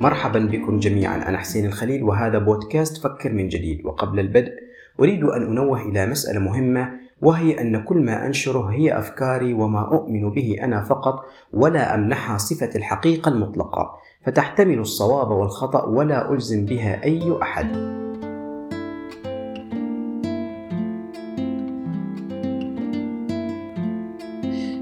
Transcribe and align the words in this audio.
مرحبا 0.00 0.38
بكم 0.38 0.78
جميعا. 0.78 1.28
أنا 1.28 1.38
حسين 1.38 1.66
الخليل 1.66 2.02
وهذا 2.02 2.38
بودكاست 2.38 2.96
فكر 2.96 3.32
من 3.32 3.48
جديد. 3.48 3.86
وقبل 3.86 4.20
البدء 4.20 4.52
أريد 5.00 5.24
أن 5.24 5.42
أنوه 5.42 5.82
إلى 5.82 6.06
مسألة 6.06 6.40
مهمة 6.40 6.90
وهي 7.22 7.60
أن 7.60 7.84
كل 7.84 8.04
ما 8.04 8.26
أنشره 8.26 8.66
هي 8.66 8.98
أفكاري 8.98 9.52
وما 9.52 9.80
أؤمن 9.92 10.30
به 10.30 10.56
أنا 10.62 10.82
فقط 10.82 11.24
ولا 11.52 11.94
أمنحها 11.94 12.38
صفة 12.38 12.70
الحقيقة 12.76 13.28
المطلقة. 13.28 13.90
فتحتمل 14.26 14.78
الصواب 14.78 15.30
والخطأ 15.30 15.84
ولا 15.84 16.32
ألزم 16.32 16.64
بها 16.64 17.04
أي 17.04 17.38
أحد. 17.42 18.00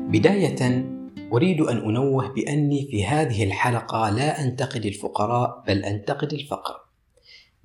بداية 0.08 0.97
أريد 1.32 1.60
أن 1.60 1.76
أنوه 1.76 2.28
بأني 2.28 2.88
في 2.90 3.06
هذه 3.06 3.44
الحلقة 3.44 4.10
لا 4.10 4.42
أنتقد 4.44 4.86
الفقراء 4.86 5.64
بل 5.66 5.84
أنتقد 5.84 6.32
الفقر. 6.32 6.80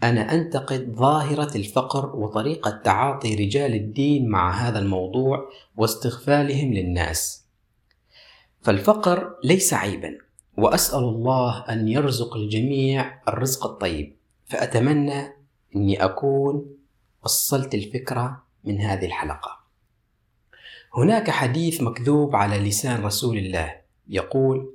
أنا 0.03 0.33
أنتقد 0.33 0.95
ظاهرة 0.95 1.57
الفقر 1.57 2.15
وطريقة 2.15 2.81
تعاطي 2.83 3.35
رجال 3.35 3.75
الدين 3.75 4.29
مع 4.29 4.51
هذا 4.51 4.79
الموضوع 4.79 5.49
واستغفالهم 5.77 6.73
للناس. 6.73 7.45
فالفقر 8.61 9.35
ليس 9.43 9.73
عيبا، 9.73 10.17
وأسأل 10.57 11.03
الله 11.03 11.59
أن 11.69 11.87
يرزق 11.87 12.35
الجميع 12.35 13.21
الرزق 13.27 13.65
الطيب، 13.65 14.15
فأتمنى 14.45 15.27
أني 15.75 16.03
أكون 16.03 16.65
وصلت 17.23 17.75
الفكرة 17.75 18.43
من 18.63 18.81
هذه 18.81 19.05
الحلقة. 19.05 19.62
هناك 20.97 21.29
حديث 21.29 21.81
مكذوب 21.81 22.35
على 22.35 22.57
لسان 22.57 23.03
رسول 23.03 23.37
الله. 23.37 23.75
يقول 24.07 24.73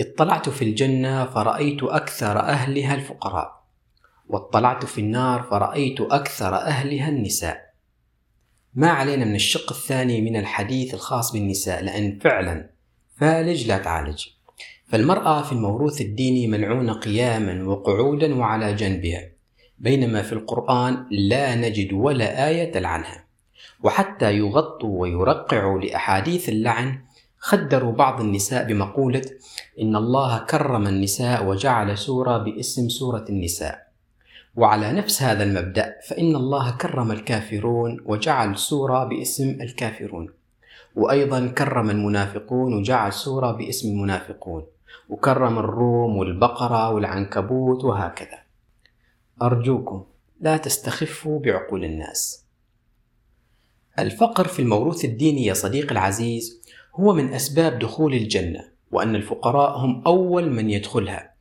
اطلعت 0.00 0.48
في 0.48 0.62
الجنة 0.62 1.24
فرأيت 1.24 1.82
أكثر 1.82 2.40
أهلها 2.40 2.94
الفقراء 2.94 3.64
واطلعت 4.28 4.84
في 4.84 5.00
النار 5.00 5.42
فرأيت 5.42 6.00
أكثر 6.00 6.54
أهلها 6.54 7.08
النساء. 7.08 7.66
ما 8.74 8.88
علينا 8.88 9.24
من 9.24 9.34
الشق 9.34 9.72
الثاني 9.72 10.20
من 10.20 10.36
الحديث 10.36 10.94
الخاص 10.94 11.32
بالنساء 11.32 11.84
لأن 11.84 12.18
فعلا 12.18 12.70
فالج 13.16 13.66
لا 13.66 13.78
تعالج. 13.78 14.26
فالمرأة 14.86 15.42
في 15.42 15.52
الموروث 15.52 16.00
الديني 16.00 16.46
ملعونة 16.46 16.92
قياما 16.92 17.68
وقعودا 17.68 18.34
وعلى 18.34 18.74
جنبها 18.74 19.28
بينما 19.78 20.22
في 20.22 20.32
القرآن 20.32 21.06
لا 21.10 21.54
نجد 21.54 21.92
ولا 21.92 22.48
آية 22.48 22.72
تلعنها. 22.72 23.25
وحتى 23.86 24.38
يغطوا 24.38 25.00
ويرقعوا 25.00 25.80
لأحاديث 25.80 26.48
اللعن 26.48 26.98
خدروا 27.38 27.92
بعض 27.92 28.20
النساء 28.20 28.64
بمقولة 28.64 29.22
إن 29.82 29.96
الله 29.96 30.38
كرم 30.38 30.86
النساء 30.86 31.44
وجعل 31.44 31.98
سورة 31.98 32.38
باسم 32.38 32.88
سورة 32.88 33.24
النساء 33.28 33.86
وعلى 34.56 34.92
نفس 34.92 35.22
هذا 35.22 35.42
المبدأ 35.42 35.94
فإن 36.08 36.36
الله 36.36 36.70
كرم 36.70 37.12
الكافرون 37.12 38.00
وجعل 38.06 38.58
سورة 38.58 39.04
باسم 39.04 39.58
الكافرون. 39.60 40.28
وأيضا 40.96 41.46
كرم 41.46 41.90
المنافقون 41.90 42.74
وجعل 42.74 43.12
سورة 43.12 43.52
باسم 43.52 43.88
المنافقون. 43.88 44.66
وكرم 45.08 45.58
الروم 45.58 46.16
والبقرة 46.16 46.90
والعنكبوت 46.90 47.84
وهكذا. 47.84 48.38
أرجوكم 49.42 50.04
لا 50.40 50.56
تستخفوا 50.56 51.40
بعقول 51.40 51.84
الناس. 51.84 52.45
الفقر 53.98 54.48
في 54.48 54.62
الموروث 54.62 55.04
الديني 55.04 55.44
يا 55.44 55.54
صديقي 55.54 55.92
العزيز 55.92 56.62
هو 56.94 57.14
من 57.14 57.34
أسباب 57.34 57.78
دخول 57.78 58.14
الجنة 58.14 58.64
وأن 58.90 59.16
الفقراء 59.16 59.78
هم 59.78 60.02
أول 60.06 60.50
من 60.50 60.70
يدخلها. 60.70 61.34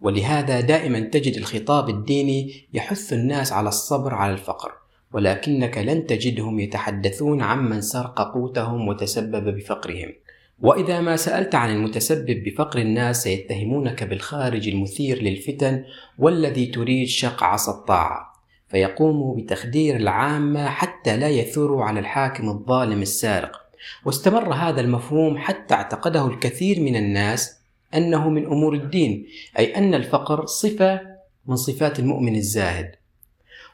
ولهذا 0.00 0.60
دائما 0.60 1.00
تجد 1.00 1.36
الخطاب 1.36 1.88
الديني 1.88 2.68
يحث 2.72 3.12
الناس 3.12 3.52
على 3.52 3.68
الصبر 3.68 4.14
على 4.14 4.32
الفقر 4.32 4.72
ولكنك 5.12 5.78
لن 5.78 6.06
تجدهم 6.06 6.60
يتحدثون 6.60 7.42
عمن 7.42 7.80
سرق 7.80 8.32
قوتهم 8.32 8.88
وتسبب 8.88 9.56
بفقرهم. 9.56 10.12
وإذا 10.60 11.00
ما 11.00 11.16
سألت 11.16 11.54
عن 11.54 11.70
المتسبب 11.70 12.44
بفقر 12.44 12.78
الناس 12.78 13.22
سيتهمونك 13.22 14.04
بالخارج 14.04 14.68
المثير 14.68 15.22
للفتن 15.22 15.84
والذي 16.18 16.66
تريد 16.66 17.08
شق 17.08 17.44
عصا 17.44 17.72
الطاعه 17.72 18.29
فيقوموا 18.70 19.36
بتخدير 19.36 19.96
العامة 19.96 20.68
حتى 20.68 21.16
لا 21.16 21.28
يثوروا 21.28 21.84
على 21.84 22.00
الحاكم 22.00 22.48
الظالم 22.48 23.02
السارق. 23.02 23.60
واستمر 24.04 24.54
هذا 24.54 24.80
المفهوم 24.80 25.38
حتى 25.38 25.74
اعتقده 25.74 26.26
الكثير 26.26 26.80
من 26.80 26.96
الناس 26.96 27.60
أنه 27.94 28.28
من 28.28 28.46
أمور 28.46 28.74
الدين 28.74 29.26
أي 29.58 29.76
أن 29.76 29.94
الفقر 29.94 30.46
صفة 30.46 31.00
من 31.46 31.56
صفات 31.56 31.98
المؤمن 31.98 32.36
الزاهد. 32.36 32.94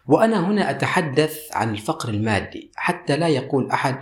وأنا 0.07 0.51
هنا 0.51 0.71
أتحدث 0.71 1.41
عن 1.53 1.71
الفقر 1.71 2.09
المادي 2.09 2.71
حتى 2.77 3.17
لا 3.17 3.29
يقول 3.29 3.71
أحد 3.71 3.99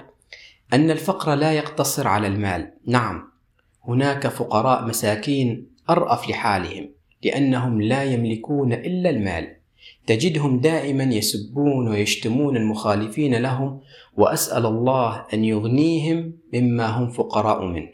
أن 0.73 0.91
الفقر 0.91 1.35
لا 1.35 1.53
يقتصر 1.53 2.09
على 2.09 2.27
المال. 2.27 2.73
نعم 2.87 3.31
هناك 3.89 4.29
فقراء 4.29 4.85
مساكين 4.85 5.67
أرأف 5.91 6.31
لحالهم 6.31 6.91
لأنهم 7.23 7.83
لا 7.83 8.05
يملكون 8.05 8.73
إلا 8.73 9.11
المال. 9.11 9.57
تجدهم 10.07 10.61
دائما 10.61 11.05
يسبون 11.05 11.89
ويشتمون 11.89 12.57
المخالفين 12.57 13.35
لهم 13.35 13.81
وأسأل 14.17 14.67
الله 14.67 15.27
أن 15.35 15.45
يغنيهم 15.45 16.33
مما 16.55 16.87
هم 16.87 17.11
فقراء 17.11 17.65
منه. 17.65 17.89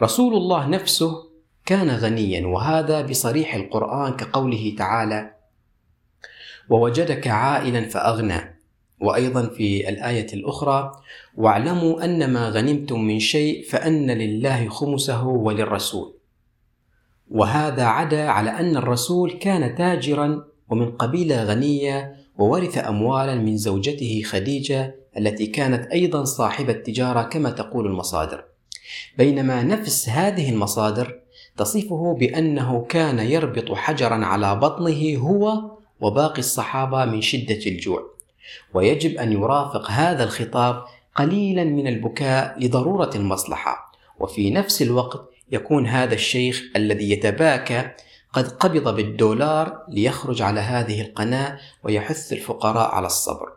رسول 0.00 0.34
الله 0.34 0.66
نفسه 0.66 1.12
كان 1.66 1.90
غنيا 1.90 2.46
وهذا 2.46 3.02
بصريح 3.02 3.54
القرآن 3.54 4.12
كقوله 4.12 4.74
تعالى 4.78 5.34
ووجدك 6.70 7.28
عائلا 7.28 7.88
فأغنى 7.88 8.56
وأيضا 9.00 9.46
في 9.46 9.88
الآية 9.88 10.26
الأخرى 10.34 10.92
واعلموا 11.36 12.04
أن 12.04 12.32
ما 12.32 12.48
غنمتم 12.48 13.00
من 13.00 13.18
شيء 13.18 13.64
فأن 13.64 14.10
لله 14.10 14.68
خمسه 14.68 15.26
وللرسول 15.26 16.14
وهذا 17.30 17.84
عدا 17.84 18.28
على 18.28 18.50
أن 18.50 18.76
الرسول 18.76 19.32
كان 19.32 19.74
تاجرا 19.74 20.44
ومن 20.70 20.90
قبيلة 20.90 21.44
غنية 21.44 22.16
وورث 22.38 22.78
أموالا 22.78 23.34
من 23.34 23.56
زوجته 23.56 24.22
خديجة 24.24 24.94
التي 25.18 25.46
كانت 25.46 25.92
أيضا 25.92 26.24
صاحبة 26.24 26.72
تجارة 26.72 27.22
كما 27.22 27.50
تقول 27.50 27.86
المصادر. 27.86 28.44
بينما 29.18 29.62
نفس 29.62 30.08
هذه 30.08 30.50
المصادر 30.50 31.20
تصفه 31.56 32.14
بأنه 32.14 32.86
كان 32.88 33.18
يربط 33.18 33.72
حجرا 33.72 34.24
على 34.24 34.56
بطنه 34.56 35.16
هو 35.18 35.76
وباقي 36.00 36.38
الصحابة 36.38 37.04
من 37.04 37.20
شدة 37.20 37.60
الجوع. 37.66 38.02
ويجب 38.74 39.18
أن 39.18 39.32
يرافق 39.32 39.90
هذا 39.90 40.24
الخطاب 40.24 40.84
قليلا 41.14 41.64
من 41.64 41.86
البكاء 41.86 42.64
لضرورة 42.64 43.10
المصلحة. 43.14 43.92
وفي 44.20 44.50
نفس 44.50 44.82
الوقت 44.82 45.30
يكون 45.52 45.86
هذا 45.86 46.14
الشيخ 46.14 46.62
الذي 46.76 47.10
يتباكى 47.10 47.90
قد 48.36 48.48
قبض 48.48 48.96
بالدولار 48.96 49.84
ليخرج 49.88 50.42
على 50.42 50.60
هذه 50.60 51.00
القناة 51.00 51.58
ويحث 51.84 52.32
الفقراء 52.32 52.94
على 52.94 53.06
الصبر. 53.06 53.48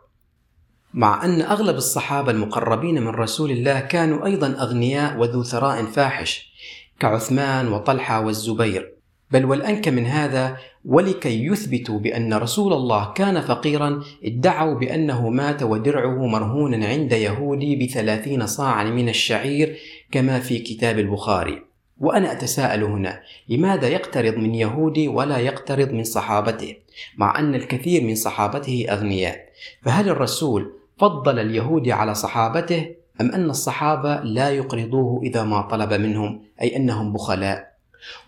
مع 0.94 1.24
أن 1.24 1.42
أغلب 1.42 1.76
الصحابة 1.76 2.32
المقربين 2.32 3.02
من 3.02 3.08
رسول 3.08 3.50
الله 3.50 3.80
كانوا 3.80 4.26
أيضا 4.26 4.46
أغنياء 4.46 5.18
وذو 5.18 5.42
ثراء 5.42 5.84
فاحش 5.84 6.52
كعثمان 7.00 7.68
وطلحة 7.68 8.20
والزبير، 8.20 8.94
بل 9.30 9.44
والأنكى 9.44 9.90
من 9.90 10.06
هذا 10.06 10.56
ولكي 10.84 11.46
يثبتوا 11.46 11.98
بأن 11.98 12.34
رسول 12.34 12.72
الله 12.72 13.12
كان 13.12 13.40
فقيرا 13.40 14.02
ادعوا 14.24 14.74
بأنه 14.74 15.28
مات 15.28 15.62
ودرعه 15.62 16.26
مرهون 16.26 16.84
عند 16.84 17.12
يهودي 17.12 17.76
بثلاثين 17.76 18.46
صاعا 18.46 18.84
من 18.84 19.08
الشعير 19.08 19.76
كما 20.12 20.40
في 20.40 20.58
كتاب 20.58 20.98
البخاري 20.98 21.69
وأنا 22.00 22.32
أتساءل 22.32 22.84
هنا 22.84 23.20
لماذا 23.48 23.88
يقترض 23.88 24.34
من 24.34 24.54
يهودي 24.54 25.08
ولا 25.08 25.38
يقترض 25.38 25.90
من 25.90 26.04
صحابته؟ 26.04 26.76
مع 27.16 27.38
أن 27.38 27.54
الكثير 27.54 28.04
من 28.04 28.14
صحابته 28.14 28.86
أغنياء. 28.90 29.50
فهل 29.82 30.08
الرسول 30.08 30.72
فضل 30.98 31.38
اليهودي 31.38 31.92
على 31.92 32.14
صحابته 32.14 32.94
أم 33.20 33.32
أن 33.32 33.50
الصحابة 33.50 34.20
لا 34.20 34.50
يقرضوه 34.50 35.22
إذا 35.22 35.44
ما 35.44 35.62
طلب 35.62 35.92
منهم 35.92 36.42
أي 36.62 36.76
أنهم 36.76 37.12
بخلاء؟ 37.12 37.70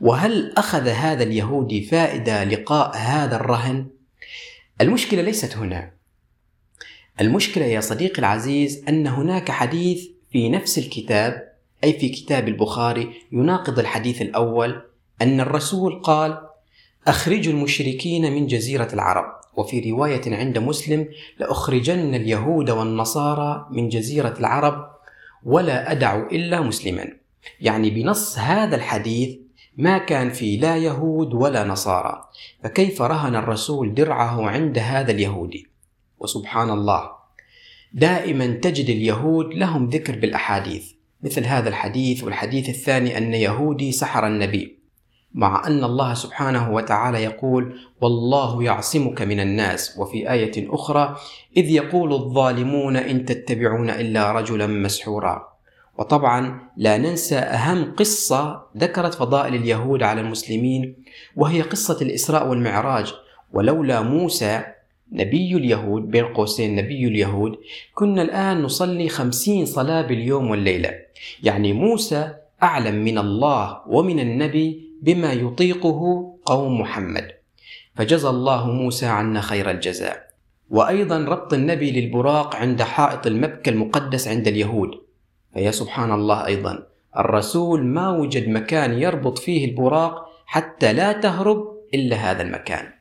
وهل 0.00 0.52
أخذ 0.56 0.88
هذا 0.88 1.22
اليهودي 1.22 1.82
فائدة 1.82 2.44
لقاء 2.44 2.96
هذا 2.96 3.36
الرهن؟ 3.36 3.86
المشكلة 4.80 5.22
ليست 5.22 5.56
هنا. 5.56 5.92
المشكلة 7.20 7.64
يا 7.64 7.80
صديقي 7.80 8.18
العزيز 8.18 8.84
أن 8.88 9.06
هناك 9.06 9.50
حديث 9.50 10.06
في 10.30 10.48
نفس 10.48 10.78
الكتاب 10.78 11.51
أي 11.84 11.92
في 11.92 12.08
كتاب 12.08 12.48
البخاري 12.48 13.12
يناقض 13.32 13.78
الحديث 13.78 14.22
الأول 14.22 14.82
أن 15.22 15.40
الرسول 15.40 16.02
قال 16.02 16.38
أخرجوا 17.06 17.52
المشركين 17.52 18.32
من 18.32 18.46
جزيرة 18.46 18.88
العرب 18.92 19.24
وفي 19.56 19.90
رواية 19.90 20.36
عند 20.36 20.58
مسلم 20.58 21.08
لأخرجن 21.38 22.14
اليهود 22.14 22.70
والنصارى 22.70 23.66
من 23.70 23.88
جزيرة 23.88 24.34
العرب 24.38 24.90
ولا 25.44 25.92
أدع 25.92 26.16
إلا 26.16 26.60
مسلما. 26.60 27.08
يعني 27.60 27.90
بنص 27.90 28.38
هذا 28.38 28.76
الحديث 28.76 29.36
ما 29.76 29.98
كان 29.98 30.30
في 30.30 30.56
لا 30.56 30.76
يهود 30.76 31.34
ولا 31.34 31.64
نصارى. 31.64 32.28
فكيف 32.64 33.02
رهن 33.02 33.36
الرسول 33.36 33.94
درعه 33.94 34.48
عند 34.48 34.78
هذا 34.78 35.10
اليهودي؟ 35.10 35.66
وسبحان 36.18 36.70
الله 36.70 37.10
دائما 37.92 38.46
تجد 38.46 38.90
اليهود 38.90 39.54
لهم 39.54 39.88
ذكر 39.88 40.18
بالأحاديث. 40.18 40.92
مثل 41.22 41.44
هذا 41.44 41.68
الحديث 41.68 42.24
والحديث 42.24 42.68
الثاني 42.68 43.18
أن 43.18 43.34
يهودي 43.34 43.92
سحر 43.92 44.26
النبي 44.26 44.78
مع 45.34 45.66
أن 45.66 45.84
الله 45.84 46.14
سبحانه 46.14 46.72
وتعالى 46.72 47.22
يقول 47.22 47.78
والله 48.00 48.62
يعصمك 48.62 49.22
من 49.22 49.40
الناس 49.40 49.98
وفي 49.98 50.32
آية 50.32 50.74
أخرى 50.74 51.16
إذ 51.56 51.70
يقول 51.70 52.12
الظالمون 52.12 52.96
إن 52.96 53.24
تتبعون 53.24 53.90
إلا 53.90 54.32
رجلا 54.32 54.66
مسحورا 54.66 55.52
وطبعا 55.98 56.60
لا 56.76 56.98
ننسى 56.98 57.38
أهم 57.38 57.94
قصة 57.94 58.62
ذكرت 58.76 59.14
فضائل 59.14 59.54
اليهود 59.54 60.02
على 60.02 60.20
المسلمين 60.20 61.04
وهي 61.36 61.62
قصة 61.62 61.98
الإسراء 62.02 62.48
والمعراج. 62.48 63.14
ولولا 63.52 64.00
موسى 64.00 64.62
نبي 65.12 65.56
اليهود 65.56 66.10
بين 66.10 66.24
قوسين 66.24 66.76
نبي 66.76 67.06
اليهود 67.06 67.56
كنا 67.94 68.22
الآن 68.22 68.62
نصلي 68.62 69.08
خمسين 69.08 69.66
صلاة 69.66 70.02
باليوم 70.02 70.50
والليلة. 70.50 71.01
يعني 71.42 71.72
موسى 71.72 72.34
أعلم 72.62 72.94
من 72.94 73.18
الله 73.18 73.80
ومن 73.86 74.20
النبي 74.20 74.98
بما 75.02 75.32
يطيقه 75.32 76.00
قوم 76.44 76.80
محمد. 76.80 77.28
فجزى 77.94 78.28
الله 78.28 78.66
موسى 78.66 79.06
عنا 79.06 79.40
خير 79.40 79.70
الجزاء. 79.70 80.28
وأيضا 80.70 81.18
ربط 81.18 81.54
النبي 81.54 81.90
للبراق 81.90 82.56
عند 82.56 82.82
حائط 82.82 83.26
المبكى 83.26 83.70
المقدس 83.70 84.28
عند 84.28 84.48
اليهود. 84.48 84.90
فيا 85.54 85.70
سبحان 85.70 86.12
الله 86.12 86.46
أيضا 86.46 86.82
الرسول 87.16 87.84
ما 87.84 88.10
وجد 88.10 88.48
مكان 88.48 88.92
يربط 88.92 89.38
فيه 89.38 89.64
البراق 89.64 90.28
حتى 90.46 90.92
لا 90.92 91.12
تهرب 91.12 91.76
إلا 91.94 92.16
هذا 92.16 92.42
المكان. 92.42 92.92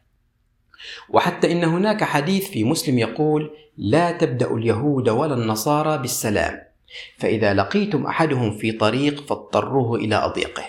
وحتى 1.10 1.52
إن 1.52 1.64
هناك 1.64 2.04
حديث 2.04 2.50
في 2.50 2.64
مسلم 2.64 3.00
يقول 3.00 3.52
لا 3.78 4.12
تبدأ 4.12 4.52
اليهود 4.52 5.10
ولا 5.10 5.34
النصارى 5.34 5.98
بالسلام 5.98 6.71
فإذا 7.18 7.54
لقيتم 7.54 8.06
أحدهم 8.06 8.58
في 8.58 8.72
طريق 8.72 9.28
فاضطروه 9.28 9.96
إلى 9.96 10.16
أضيقه. 10.16 10.64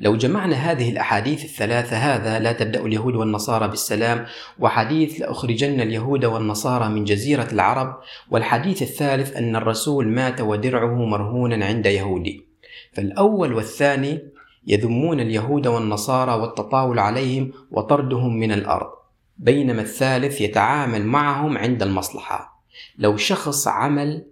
لو 0.00 0.16
جمعنا 0.16 0.56
هذه 0.56 0.90
الأحاديث 0.90 1.44
الثلاثة 1.44 1.96
هذا 1.96 2.38
لا 2.38 2.52
تبدأ 2.52 2.86
اليهود 2.86 3.14
والنصارى 3.14 3.68
بالسلام 3.68 4.26
وحديث 4.58 5.20
لأخرجن 5.20 5.80
اليهود 5.80 6.24
والنصارى 6.24 6.88
من 6.88 7.04
جزيرة 7.04 7.48
العرب 7.52 8.00
والحديث 8.30 8.82
الثالث 8.82 9.36
أن 9.36 9.56
الرسول 9.56 10.08
مات 10.08 10.40
ودرعه 10.40 11.04
مرهونا 11.04 11.66
عند 11.66 11.86
يهودي. 11.86 12.46
فالأول 12.92 13.54
والثاني 13.54 14.32
يذمون 14.66 15.20
اليهود 15.20 15.66
والنصارى 15.66 16.32
والتطاول 16.32 16.98
عليهم 16.98 17.52
وطردهم 17.70 18.36
من 18.36 18.52
الأرض 18.52 18.90
بينما 19.38 19.82
الثالث 19.82 20.40
يتعامل 20.40 21.06
معهم 21.06 21.58
عند 21.58 21.82
المصلحة. 21.82 22.64
لو 22.98 23.16
شخص 23.16 23.68
عمل 23.68 24.31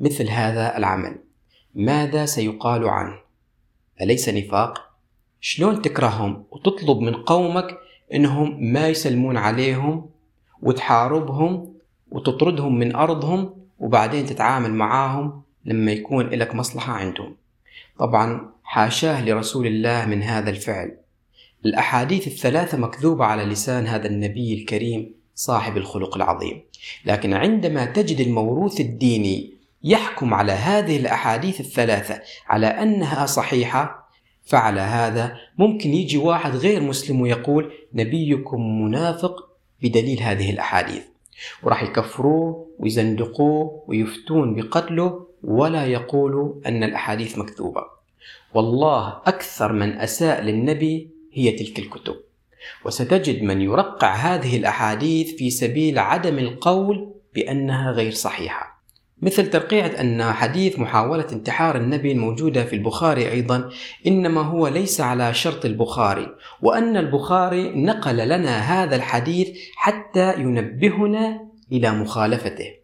مثل 0.00 0.28
هذا 0.28 0.76
العمل. 0.76 1.18
ماذا 1.74 2.26
سيقال 2.26 2.88
عنه؟ 2.88 3.14
أليس 4.02 4.28
نفاق؟ 4.28 4.86
شلون 5.40 5.82
تكرههم 5.82 6.44
وتطلب 6.50 6.98
من 7.00 7.14
قومك 7.14 7.78
إنهم 8.14 8.64
ما 8.72 8.88
يسلمون 8.88 9.36
عليهم 9.36 10.10
وتحاربهم 10.62 11.74
وتطردهم 12.10 12.78
من 12.78 12.94
أرضهم 12.94 13.54
وبعدين 13.78 14.26
تتعامل 14.26 14.74
معاهم 14.74 15.42
لما 15.64 15.92
يكون 15.92 16.26
لك 16.30 16.54
مصلحة 16.54 16.92
عندهم؟ 16.92 17.36
طبعا 17.98 18.50
حاشاه 18.62 19.24
لرسول 19.24 19.66
الله 19.66 20.06
من 20.06 20.22
هذا 20.22 20.50
الفعل. 20.50 20.96
الأحاديث 21.66 22.26
الثلاثة 22.26 22.78
مكذوبة 22.78 23.24
على 23.24 23.44
لسان 23.44 23.86
هذا 23.86 24.06
النبي 24.06 24.54
الكريم 24.54 25.14
صاحب 25.34 25.76
الخلق 25.76 26.16
العظيم. 26.16 26.62
لكن 27.04 27.34
عندما 27.34 27.84
تجد 27.84 28.20
الموروث 28.20 28.80
الديني 28.80 29.55
يحكم 29.86 30.34
على 30.34 30.52
هذه 30.52 30.96
الأحاديث 30.96 31.60
الثلاثة 31.60 32.22
على 32.48 32.66
أنها 32.66 33.26
صحيحة 33.26 34.10
فعل 34.44 34.78
هذا 34.78 35.36
ممكن 35.58 35.94
يجي 35.94 36.18
واحد 36.18 36.56
غير 36.56 36.80
مسلم 36.80 37.20
ويقول 37.20 37.72
نبيكم 37.94 38.82
منافق 38.82 39.48
بدليل 39.82 40.22
هذه 40.22 40.50
الأحاديث. 40.50 41.02
وراح 41.62 41.82
يكفروه 41.82 42.66
ويزندقوه 42.78 43.84
ويفتون 43.86 44.54
بقتله 44.54 45.26
ولا 45.44 45.86
يقولوا 45.86 46.54
أن 46.66 46.84
الأحاديث 46.84 47.38
مكذوبة. 47.38 47.82
والله 48.54 49.08
أكثر 49.26 49.72
من 49.72 49.92
أساء 49.92 50.42
للنبي 50.42 51.10
هي 51.32 51.52
تلك 51.52 51.78
الكتب. 51.78 52.16
وستجد 52.84 53.42
من 53.42 53.60
يرقع 53.60 54.14
هذه 54.14 54.56
الأحاديث 54.56 55.34
في 55.34 55.50
سبيل 55.50 55.98
عدم 55.98 56.38
القول 56.38 57.12
بأنها 57.34 57.90
غير 57.92 58.12
صحيحة. 58.12 58.75
مثل 59.22 59.50
ترقيعة 59.50 59.86
أن 59.86 60.22
حديث 60.22 60.78
محاولة 60.78 61.26
انتحار 61.32 61.76
النبي 61.76 62.12
الموجودة 62.12 62.64
في 62.64 62.76
البخاري 62.76 63.30
أيضا 63.30 63.70
إنما 64.06 64.40
هو 64.40 64.68
ليس 64.68 65.00
على 65.00 65.34
شرط 65.34 65.64
البخاري 65.64 66.28
وأن 66.62 66.96
البخاري 66.96 67.68
نقل 67.82 68.28
لنا 68.28 68.58
هذا 68.58 68.96
الحديث 68.96 69.58
حتى 69.76 70.34
ينبهنا 70.34 71.48
إلى 71.72 71.90
مخالفته. 71.90 72.74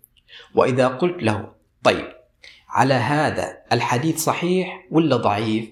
وإذا 0.54 0.88
قلت 0.88 1.22
له 1.22 1.52
طيب 1.82 2.08
على 2.68 2.94
هذا 2.94 3.58
الحديث 3.72 4.18
صحيح 4.18 4.86
ولا 4.90 5.16
ضعيف؟ 5.16 5.68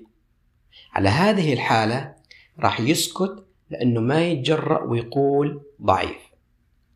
على 0.92 1.08
هذه 1.08 1.52
الحالة 1.52 2.14
راح 2.60 2.80
يسكت 2.80 3.44
لأنه 3.70 4.00
ما 4.00 4.26
يتجرأ 4.26 4.82
ويقول 4.82 5.62
ضعيف 5.82 6.30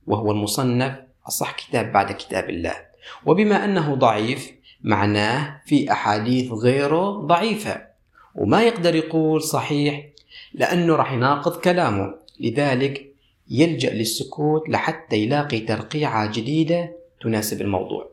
وهو 0.07 0.31
المصنف 0.31 0.95
أصح 1.29 1.53
كتاب 1.53 1.93
بعد 1.93 2.13
كتاب 2.13 2.51
الله. 2.51 2.94
وبما 3.27 3.65
أنه 3.65 3.95
ضعيف 3.95 4.53
معناه 4.83 5.61
في 5.67 5.93
أحاديث 5.93 6.53
غيره 6.53 7.11
ضعيفة. 7.11 7.87
وما 8.35 8.63
يقدر 8.63 8.95
يقول 8.95 9.43
صحيح 9.43 10.07
لأنه 10.55 10.97
راح 10.97 11.13
يناقض 11.13 11.61
كلامه. 11.61 12.15
لذلك 12.41 13.15
يلجأ 13.51 13.91
للسكوت 13.91 14.69
لحتى 14.69 15.17
يلاقي 15.17 15.61
ترقيعة 15.61 16.33
جديدة 16.33 16.97
تناسب 17.21 17.61
الموضوع. 17.61 18.11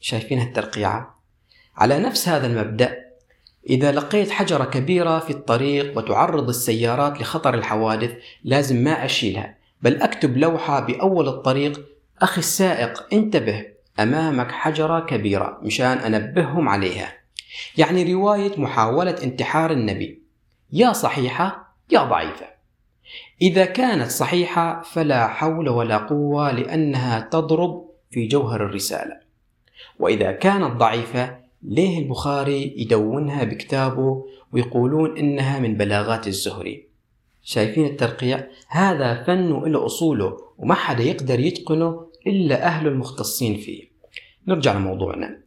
شايفين 0.00 0.38
هالترقيعة؟ 0.38 1.20
على 1.76 1.98
نفس 1.98 2.28
هذا 2.28 2.46
المبدأ 2.46 3.06
إذا 3.70 3.92
لقيت 3.92 4.30
حجرة 4.30 4.64
كبيرة 4.64 5.18
في 5.18 5.30
الطريق 5.30 5.98
وتعرض 5.98 6.48
السيارات 6.48 7.20
لخطر 7.20 7.54
الحوادث 7.54 8.10
لازم 8.44 8.76
ما 8.76 9.04
أشيلها 9.04 9.56
بل 9.82 10.02
أكتب 10.02 10.36
لوحة 10.36 10.80
بأول 10.80 11.28
الطريق 11.28 11.86
أخي 12.22 12.38
السائق 12.38 13.06
انتبه. 13.12 13.66
أمامك 14.00 14.50
حجرة 14.50 15.00
كبيرة 15.00 15.58
مشان 15.62 15.98
أنبههم 15.98 16.68
عليها. 16.68 17.12
يعني 17.78 18.12
رواية 18.14 18.60
محاولة 18.60 19.16
انتحار 19.22 19.70
النبي. 19.70 20.22
يا 20.72 20.92
صحيحة 20.92 21.76
يا 21.90 22.02
ضعيفة. 22.02 22.46
إذا 23.42 23.64
كانت 23.64 24.10
صحيحة 24.10 24.82
فلا 24.82 25.26
حول 25.26 25.68
ولا 25.68 25.96
قوة 25.96 26.52
لأنها 26.52 27.20
تضرب 27.20 27.84
في 28.10 28.26
جوهر 28.26 28.66
الرسالة. 28.66 29.20
وإذا 29.98 30.32
كانت 30.32 30.76
ضعيفة 30.76 31.36
ليه 31.62 31.98
البخاري 31.98 32.74
يدونها 32.76 33.44
بكتابه 33.44 34.26
ويقولون 34.52 35.18
إنها 35.18 35.58
من 35.58 35.76
بلاغات 35.76 36.26
الزهري؟ 36.26 36.86
شايفين 37.42 37.86
الترقيع؟ 37.86 38.46
هذا 38.68 39.22
فن 39.22 39.62
له 39.72 39.86
أصوله 39.86 40.36
وما 40.58 40.74
حدا 40.74 41.02
يقدر 41.02 41.40
يتقنه 41.40 42.05
إلا 42.26 42.66
أهل 42.66 42.86
المختصين 42.86 43.56
فيه. 43.56 43.82
نرجع 44.48 44.72
لموضوعنا. 44.76 45.38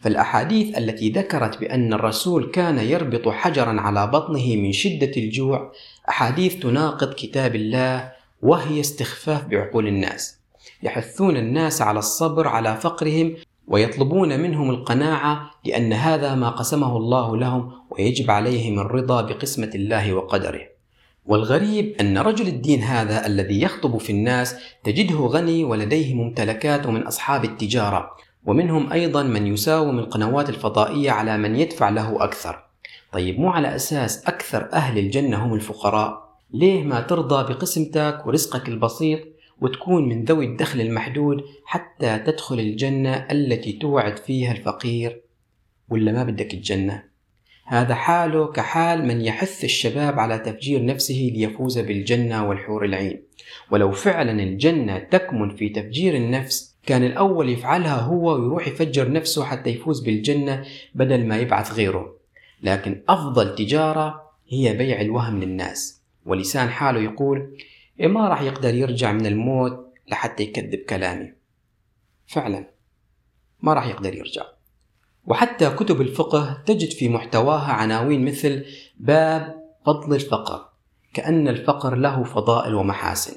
فالأحاديث 0.00 0.78
التي 0.78 1.10
ذكرت 1.10 1.60
بأن 1.60 1.92
الرسول 1.92 2.50
كان 2.50 2.78
يربط 2.78 3.28
حجرا 3.28 3.80
على 3.80 4.06
بطنه 4.06 4.56
من 4.56 4.72
شدة 4.72 5.12
الجوع 5.16 5.72
أحاديث 6.08 6.56
تناقض 6.56 7.14
كتاب 7.14 7.54
الله 7.54 8.12
وهي 8.42 8.80
استخفاف 8.80 9.44
بعقول 9.44 9.88
الناس. 9.88 10.40
يحثون 10.82 11.36
الناس 11.36 11.82
على 11.82 11.98
الصبر 11.98 12.48
على 12.48 12.76
فقرهم 12.76 13.36
ويطلبون 13.68 14.40
منهم 14.40 14.70
القناعة 14.70 15.50
لأن 15.64 15.92
هذا 15.92 16.34
ما 16.34 16.50
قسمه 16.50 16.96
الله 16.96 17.36
لهم 17.36 17.72
ويجب 17.90 18.30
عليهم 18.30 18.78
الرضا 18.78 19.22
بقسمة 19.22 19.70
الله 19.74 20.12
وقدره. 20.12 20.75
والغريب 21.26 21.96
أن 22.00 22.18
رجل 22.18 22.46
الدين 22.46 22.82
هذا 22.82 23.26
الذي 23.26 23.62
يخطب 23.62 23.98
في 23.98 24.10
الناس 24.10 24.56
تجده 24.84 25.16
غني 25.16 25.64
ولديه 25.64 26.14
ممتلكات 26.14 26.86
ومن 26.86 27.02
أصحاب 27.02 27.44
التجارة 27.44 28.10
ومنهم 28.46 28.92
أيضا 28.92 29.22
من 29.22 29.46
يساوم 29.46 29.98
القنوات 29.98 30.48
الفضائية 30.48 31.10
على 31.10 31.38
من 31.38 31.56
يدفع 31.56 31.88
له 31.88 32.24
أكثر. 32.24 32.64
طيب 33.12 33.40
مو 33.40 33.48
على 33.48 33.76
أساس 33.76 34.24
أكثر 34.24 34.72
أهل 34.72 34.98
الجنة 34.98 35.46
هم 35.46 35.54
الفقراء؟ 35.54 36.26
ليه 36.50 36.82
ما 36.82 37.00
ترضى 37.00 37.54
بقسمتك 37.54 38.26
ورزقك 38.26 38.68
البسيط 38.68 39.20
وتكون 39.60 40.08
من 40.08 40.24
ذوي 40.24 40.46
الدخل 40.46 40.80
المحدود 40.80 41.44
حتى 41.64 42.18
تدخل 42.18 42.60
الجنة 42.60 43.14
التي 43.30 43.72
توعد 43.72 44.16
فيها 44.16 44.52
الفقير؟ 44.52 45.22
ولا 45.88 46.12
ما 46.12 46.24
بدك 46.24 46.54
الجنة؟ 46.54 47.02
هذا 47.68 47.94
حاله 47.94 48.46
كحال 48.46 49.06
من 49.06 49.20
يحث 49.20 49.64
الشباب 49.64 50.18
على 50.20 50.38
تفجير 50.38 50.84
نفسه 50.84 51.30
ليفوز 51.34 51.78
بالجنة 51.78 52.48
والحور 52.48 52.84
العين. 52.84 53.22
ولو 53.70 53.92
فعلا 53.92 54.42
الجنة 54.42 54.98
تكمن 54.98 55.56
في 55.56 55.68
تفجير 55.68 56.16
النفس 56.16 56.76
كان 56.86 57.04
الأول 57.04 57.48
يفعلها 57.48 58.00
هو 58.00 58.34
ويروح 58.34 58.68
يفجر 58.68 59.12
نفسه 59.12 59.44
حتى 59.44 59.70
يفوز 59.70 60.00
بالجنة 60.00 60.64
بدل 60.94 61.26
ما 61.26 61.38
يبعث 61.38 61.72
غيره. 61.72 62.16
لكن 62.62 63.02
أفضل 63.08 63.54
تجارة 63.54 64.32
هي 64.48 64.76
بيع 64.76 65.00
الوهم 65.00 65.40
للناس. 65.40 66.02
ولسان 66.26 66.68
حاله 66.68 67.00
يقول 67.00 67.56
إيه 68.00 68.06
ما 68.06 68.28
راح 68.28 68.42
يقدر 68.42 68.74
يرجع 68.74 69.12
من 69.12 69.26
الموت 69.26 69.86
لحتى 70.08 70.42
يكذب 70.42 70.78
كلامي. 70.78 71.32
فعلا 72.26 72.70
ما 73.60 73.74
راح 73.74 73.86
يقدر 73.86 74.14
يرجع. 74.14 74.55
وحتى 75.26 75.70
كتب 75.70 76.00
الفقه 76.00 76.62
تجد 76.66 76.90
في 76.90 77.08
محتواها 77.08 77.72
عناوين 77.72 78.24
مثل 78.24 78.64
باب 78.96 79.54
فضل 79.86 80.14
الفقر 80.14 80.68
كأن 81.14 81.48
الفقر 81.48 81.94
له 81.94 82.24
فضائل 82.24 82.74
ومحاسن 82.74 83.36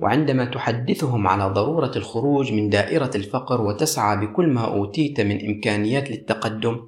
وعندما 0.00 0.44
تحدثهم 0.44 1.26
على 1.26 1.44
ضرورة 1.44 1.92
الخروج 1.96 2.52
من 2.52 2.70
دائرة 2.70 3.10
الفقر 3.14 3.60
وتسعى 3.60 4.26
بكل 4.26 4.46
ما 4.46 4.64
أوتيت 4.64 5.20
من 5.20 5.46
إمكانيات 5.46 6.10
للتقدم 6.10 6.86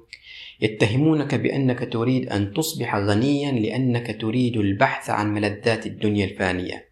يتهمونك 0.61 1.35
بأنك 1.35 1.93
تريد 1.93 2.29
أن 2.29 2.53
تصبح 2.53 2.95
غنيا 2.95 3.51
لأنك 3.51 4.21
تريد 4.21 4.57
البحث 4.57 5.09
عن 5.09 5.33
ملذات 5.33 5.85
الدنيا 5.85 6.25
الفانية. 6.25 6.89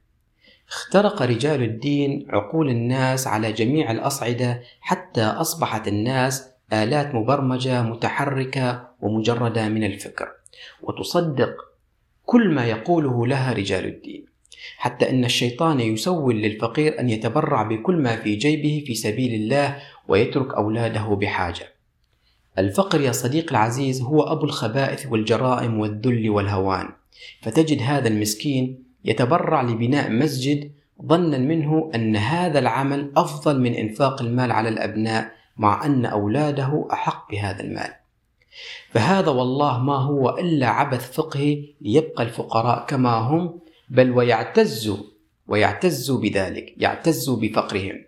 اخترق 0.70 1.22
رجال 1.22 1.64
الدين 1.64 2.26
عقول 2.30 2.70
الناس 2.70 3.28
على 3.28 3.52
جميع 3.52 3.92
الأصعدة 3.92 4.62
حتى 4.82 5.24
أصبحت 5.24 5.88
الناس 5.88 6.57
آلات 6.74 7.16
مبرمجة 7.16 7.82
متحركة 7.84 8.88
ومجردة 9.02 9.70
من 9.70 9.84
الفكر 9.84 10.32
وتصدق 10.82 11.56
كل 12.26 12.50
ما 12.50 12.66
يقوله 12.66 13.28
لها 13.28 13.54
رجال 13.54 13.86
الدين. 13.86 14.26
حتى 14.78 15.10
أن 15.10 15.26
الشيطان 15.26 15.80
يسول 15.80 16.36
للفقير 16.36 17.00
أن 17.00 17.10
يتبرع 17.10 17.64
بكل 17.64 17.96
ما 17.96 18.16
في 18.16 18.36
جيبه 18.36 18.84
في 18.88 18.96
سبيل 18.96 19.34
الله 19.34 19.78
ويترك 20.08 20.54
أولاده 20.54 21.04
بحاجة. 21.04 21.74
الفقر 22.58 23.02
يا 23.02 23.12
صديقي 23.12 23.52
العزيز 23.52 24.02
هو 24.02 24.22
أبو 24.22 24.46
الخبائث 24.46 25.06
والجرائم 25.06 25.80
والذل 25.80 26.30
والهوان. 26.30 26.90
فتجد 27.42 27.82
هذا 27.82 28.08
المسكين 28.08 28.84
يتبرع 29.06 29.62
لبناء 29.62 30.12
مسجد 30.12 30.72
ظنا 31.06 31.38
منه 31.38 31.92
أن 31.96 32.16
هذا 32.16 32.60
العمل 32.60 33.12
أفضل 33.18 33.62
من 33.62 33.74
إنفاق 33.74 34.22
المال 34.22 34.52
على 34.52 34.70
الأبناء 34.70 35.37
مع 35.58 35.86
أن 35.86 36.06
أولاده 36.06 36.88
أحق 36.94 37.32
بهذا 37.32 37.64
المال. 37.64 37.94
فهذا 38.92 39.30
والله 39.30 39.80
ما 39.80 39.96
هو 39.96 40.30
إلا 40.30 40.68
عبث 40.68 41.12
فقهي 41.12 41.66
ليبقى 41.82 42.24
الفقراء 42.24 42.86
كما 42.86 43.10
هم 43.18 43.60
بل 43.90 44.12
ويعتزوا 44.12 44.98
ويعتزوا 45.48 46.20
بذلك 46.20 46.74
يعتزوا 46.78 47.38
بفقرهم. 47.38 48.06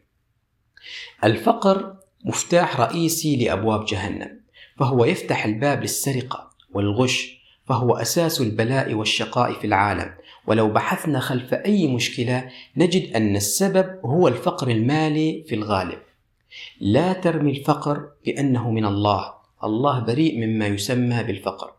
الفقر 1.23 1.95
مفتاح 2.25 2.79
رئيسي 2.79 3.35
لأبواب 3.35 3.85
جهنم 3.85 4.39
فهو 4.77 5.05
يفتح 5.05 5.45
الباب 5.45 5.81
للسرقة 5.81 6.49
والغش 6.73 7.39
فهو 7.65 7.95
أساس 7.95 8.41
البلاء 8.41 8.93
والشقاء 8.93 9.53
في 9.53 9.67
العالم. 9.67 10.13
ولو 10.47 10.69
بحثنا 10.69 11.19
خلف 11.19 11.53
أي 11.53 11.87
مشكلة 11.87 12.49
نجد 12.77 13.15
أن 13.15 13.35
السبب 13.35 13.99
هو 14.05 14.27
الفقر 14.27 14.67
المالي 14.67 15.43
في 15.47 15.55
الغالب. 15.55 15.99
لا 16.81 17.13
ترمي 17.13 17.51
الفقر 17.51 18.09
بأنه 18.25 18.71
من 18.71 18.85
الله. 18.85 19.33
الله 19.63 19.99
بريء 19.99 20.47
مما 20.47 20.67
يسمى 20.67 21.23
بالفقر. 21.23 21.73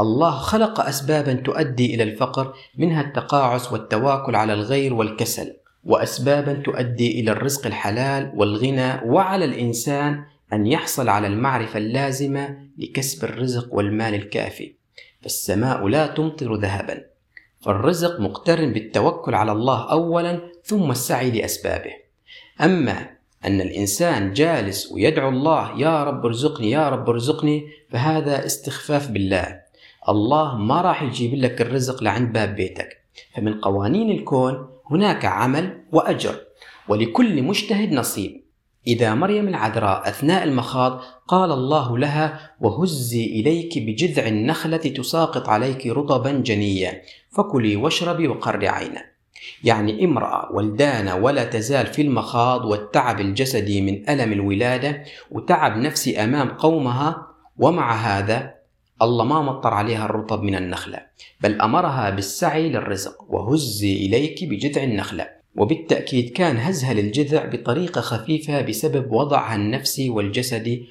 الله 0.00 0.30
خلق 0.30 0.80
اسبابا 0.80 1.32
تؤدي 1.32 1.94
إلى 1.94 2.02
الفقر 2.02 2.54
منها 2.76 3.00
التقاعس 3.00 3.72
والتواكل 3.72 4.34
على 4.34 4.52
الغير 4.52 4.94
والكسل 4.94 5.56
واسبابا 5.84 6.52
تؤدي 6.52 7.20
إلى 7.20 7.30
الرزق 7.30 7.66
الحلال 7.66 8.32
والغنى 8.34 9.00
وعلى 9.04 9.44
الإنسان 9.44 10.24
أن 10.52 10.66
يحصل 10.66 11.08
على 11.08 11.26
المعرفة 11.26 11.78
اللازمة 11.78 12.58
لكسب 12.78 13.24
الرزق 13.24 13.74
والمال 13.74 14.14
الكافي. 14.14 14.74
فالسماء 15.22 15.86
لا 15.86 16.06
تمطر 16.06 16.54
ذهبا. 16.54 17.04
فالرزق 17.60 18.20
مقترن 18.20 18.72
بالتوكل 18.72 19.34
على 19.34 19.52
الله 19.52 19.90
اولا 19.90 20.40
ثم 20.64 20.90
السعي 20.90 21.30
لأسبابه. 21.30 21.92
أما 22.60 23.19
أن 23.44 23.60
الإنسان 23.60 24.32
جالس 24.32 24.92
ويدعو 24.92 25.28
الله 25.28 25.80
يا 25.80 26.04
رب 26.04 26.26
ارزقني 26.26 26.70
يا 26.70 26.88
رب 26.88 27.10
ارزقني 27.10 27.68
فهذا 27.90 28.46
استخفاف 28.46 29.10
بالله. 29.10 29.60
الله 30.08 30.58
ما 30.58 30.80
راح 30.80 31.02
يجيب 31.02 31.34
لك 31.34 31.60
الرزق 31.60 32.02
لعند 32.02 32.32
باب 32.32 32.56
بيتك. 32.56 33.00
فمن 33.34 33.60
قوانين 33.60 34.10
الكون 34.10 34.68
هناك 34.90 35.24
عمل 35.24 35.80
وأجر 35.92 36.34
ولكل 36.88 37.42
مجتهد 37.42 37.92
نصيب. 37.92 38.42
إذا 38.86 39.14
مريم 39.14 39.48
العذراء 39.48 40.08
أثناء 40.08 40.44
المخاض 40.44 41.00
قال 41.28 41.52
الله 41.52 41.98
لها 41.98 42.50
وهزي 42.60 43.24
إليك 43.24 43.78
بجذع 43.78 44.26
النخلة 44.26 44.76
تساقط 44.76 45.48
عليك 45.48 45.86
رطبا 45.86 46.30
جنيا 46.30 47.02
فكلي 47.30 47.76
واشربي 47.76 48.28
وقر 48.28 48.66
عينا. 48.66 49.09
يعني 49.64 50.04
امرأة 50.04 50.52
ولدانة 50.52 51.16
ولا 51.16 51.44
تزال 51.44 51.86
في 51.86 52.02
المخاض 52.02 52.64
والتعب 52.64 53.20
الجسدي 53.20 53.80
من 53.80 54.10
ألم 54.10 54.32
الولادة 54.32 55.04
وتعب 55.30 55.76
نفسي 55.76 56.24
أمام 56.24 56.48
قومها 56.48 57.26
ومع 57.58 57.94
هذا 57.94 58.54
الله 59.02 59.24
ما 59.24 59.42
مطر 59.42 59.74
عليها 59.74 60.04
الرطب 60.04 60.42
من 60.42 60.54
النخلة 60.54 60.98
بل 61.40 61.60
أمرها 61.60 62.10
بالسعي 62.10 62.68
للرزق 62.68 63.16
وهزي 63.28 63.92
إليك 63.92 64.44
بجذع 64.44 64.82
النخلة. 64.82 65.40
وبالتأكيد 65.56 66.30
كان 66.30 66.56
هزها 66.56 66.94
للجذع 66.94 67.44
بطريقة 67.44 68.00
خفيفة 68.00 68.60
بسبب 68.60 69.12
وضعها 69.12 69.54
النفسي 69.54 70.10
والجسدي 70.10 70.86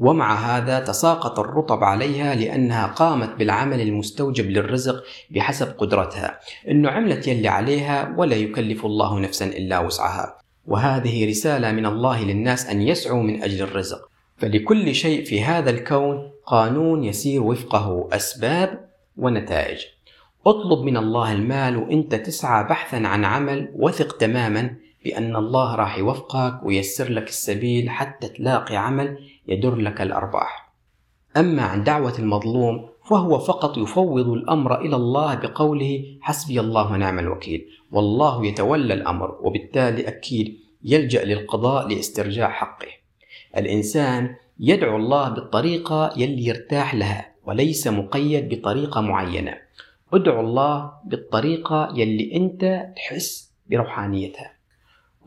ومع 0.00 0.34
هذا 0.34 0.80
تساقط 0.80 1.38
الرطب 1.38 1.84
عليها 1.84 2.34
لأنها 2.34 2.86
قامت 2.86 3.34
بالعمل 3.38 3.80
المستوجب 3.80 4.50
للرزق 4.50 5.04
بحسب 5.30 5.66
قدرتها. 5.78 6.40
إنه 6.68 6.90
عملت 6.90 7.28
يلي 7.28 7.48
عليها 7.48 8.14
ولا 8.16 8.36
يكلف 8.36 8.86
الله 8.86 9.18
نفسا 9.18 9.44
إلا 9.44 9.78
وسعها. 9.78 10.38
وهذه 10.66 11.28
رسالة 11.28 11.72
من 11.72 11.86
الله 11.86 12.24
للناس 12.24 12.66
أن 12.66 12.82
يسعوا 12.82 13.22
من 13.22 13.42
أجل 13.42 13.62
الرزق. 13.62 14.08
فلكل 14.36 14.94
شيء 14.94 15.24
في 15.24 15.42
هذا 15.42 15.70
الكون 15.70 16.30
قانون 16.46 17.04
يسير 17.04 17.42
وفقه 17.42 18.08
أسباب 18.12 18.88
ونتائج. 19.16 19.78
اطلب 20.46 20.84
من 20.84 20.96
الله 20.96 21.32
المال 21.32 21.76
وانت 21.76 22.14
تسعى 22.14 22.64
بحثا 22.64 22.96
عن 22.96 23.24
عمل 23.24 23.72
وثق 23.74 24.16
تماما 24.16 24.76
بأن 25.04 25.36
الله 25.36 25.74
راح 25.74 25.98
يوفقك 25.98 26.60
ويسر 26.64 27.10
لك 27.12 27.28
السبيل 27.28 27.90
حتى 27.90 28.28
تلاقي 28.28 28.76
عمل 28.76 29.18
يدر 29.50 29.74
لك 29.74 30.00
الأرباح. 30.00 30.74
أما 31.36 31.62
عن 31.62 31.84
دعوة 31.84 32.18
المظلوم 32.18 32.88
فهو 33.04 33.38
فقط 33.38 33.78
يفوض 33.78 34.28
الأمر 34.28 34.80
إلى 34.80 34.96
الله 34.96 35.34
بقوله 35.34 36.04
حسبي 36.20 36.60
الله 36.60 36.92
ونعم 36.92 37.18
الوكيل. 37.18 37.66
والله 37.92 38.46
يتولى 38.46 38.94
الأمر 38.94 39.38
وبالتالي 39.42 40.08
أكيد 40.08 40.58
يلجأ 40.84 41.24
للقضاء 41.24 41.88
لاسترجاع 41.88 42.50
حقه. 42.50 42.88
الإنسان 43.56 44.36
يدعو 44.60 44.96
الله 44.96 45.28
بالطريقة 45.28 46.12
يلي 46.16 46.46
يرتاح 46.46 46.94
لها 46.94 47.34
وليس 47.44 47.86
مقيد 47.86 48.48
بطريقة 48.54 49.00
معينة. 49.00 49.54
ادعو 50.12 50.40
الله 50.40 50.92
بالطريقة 51.04 51.92
يلي 51.94 52.36
أنت 52.36 52.92
تحس 52.96 53.52
بروحانيتها. 53.70 54.52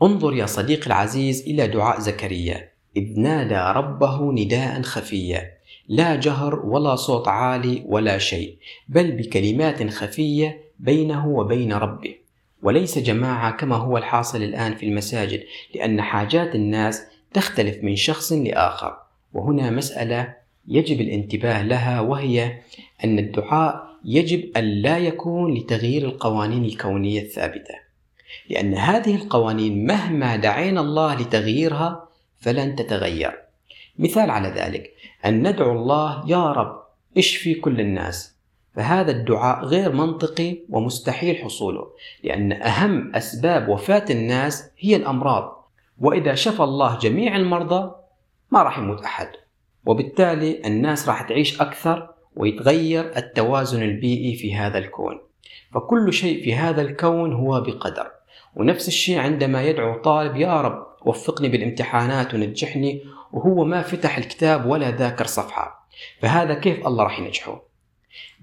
انظر 0.02 0.34
يا 0.34 0.46
صديقي 0.46 0.86
العزيز 0.86 1.48
إلى 1.48 1.68
دعاء 1.68 2.00
زكريا. 2.00 2.73
إذ 2.96 3.20
نادى 3.20 3.78
ربه 3.78 4.32
نداء 4.32 4.82
خفيا. 4.82 5.54
لا 5.88 6.16
جهر 6.16 6.66
ولا 6.66 6.96
صوت 6.96 7.28
عالي 7.28 7.82
ولا 7.86 8.18
شيء 8.18 8.56
بل 8.88 9.12
بكلمات 9.12 9.90
خفية 9.90 10.60
بينه 10.78 11.28
وبين 11.28 11.72
ربه. 11.72 12.14
وليس 12.62 12.98
جماعة 12.98 13.50
كما 13.50 13.76
هو 13.76 13.98
الحاصل 13.98 14.42
الآن 14.42 14.74
في 14.74 14.86
المساجد 14.86 15.42
لأن 15.74 16.02
حاجات 16.02 16.54
الناس 16.54 17.02
تختلف 17.32 17.84
من 17.84 17.96
شخص 17.96 18.32
لآخر. 18.32 18.96
وهنا 19.34 19.70
مسألة 19.70 20.34
يجب 20.68 21.00
الانتباه 21.00 21.62
لها 21.62 22.00
وهي 22.00 22.58
أن 23.04 23.18
الدعاء 23.18 23.94
يجب 24.04 24.56
أن 24.56 24.64
لا 24.64 24.98
يكون 24.98 25.54
لتغيير 25.54 26.04
القوانين 26.04 26.64
الكونية 26.64 27.20
الثابتة. 27.20 27.74
لأن 28.50 28.74
هذه 28.74 29.14
القوانين 29.14 29.86
مهما 29.86 30.36
دعينا 30.36 30.80
الله 30.80 31.14
لتغييرها 31.14 32.08
فلن 32.44 32.76
تتغير. 32.76 33.38
مثال 33.98 34.30
على 34.30 34.48
ذلك 34.48 34.94
أن 35.26 35.48
ندعو 35.48 35.72
الله 35.72 36.24
يا 36.26 36.52
رب 36.52 36.82
اشفي 37.16 37.54
كل 37.54 37.80
الناس؟ 37.80 38.34
فهذا 38.74 39.10
الدعاء 39.10 39.64
غير 39.64 39.92
منطقي 39.92 40.58
ومستحيل 40.70 41.36
حصوله 41.36 41.86
لأن 42.24 42.52
أهم 42.52 43.14
أسباب 43.14 43.68
وفاة 43.68 44.04
الناس 44.10 44.70
هي 44.78 44.96
الأمراض. 44.96 45.70
وإذا 46.00 46.34
شفى 46.34 46.62
الله 46.62 46.98
جميع 46.98 47.36
المرضى 47.36 47.94
ما 48.50 48.62
راح 48.62 48.78
يموت 48.78 49.04
أحد. 49.04 49.28
وبالتالي 49.86 50.66
الناس 50.66 51.08
راح 51.08 51.22
تعيش 51.22 51.60
أكثر 51.60 52.08
ويتغير 52.36 53.16
التوازن 53.16 53.82
البيئي 53.82 54.36
في 54.36 54.54
هذا 54.54 54.78
الكون. 54.78 55.20
فكل 55.74 56.12
شيء 56.12 56.44
في 56.44 56.54
هذا 56.54 56.82
الكون 56.82 57.32
هو 57.32 57.60
بقدر. 57.60 58.10
ونفس 58.56 58.88
الشيء 58.88 59.18
عندما 59.18 59.62
يدعو 59.62 60.02
طالب 60.02 60.36
يا 60.36 60.60
رب 60.60 60.93
وفقني 61.06 61.48
بالامتحانات 61.48 62.34
ونجحني 62.34 63.02
وهو 63.32 63.64
ما 63.64 63.82
فتح 63.82 64.18
الكتاب 64.18 64.66
ولا 64.66 64.90
ذاكر 64.90 65.26
صفحة. 65.26 65.88
فهذا 66.20 66.54
كيف 66.54 66.86
الله 66.86 67.04
راح 67.04 67.18
ينجحه؟ 67.18 67.62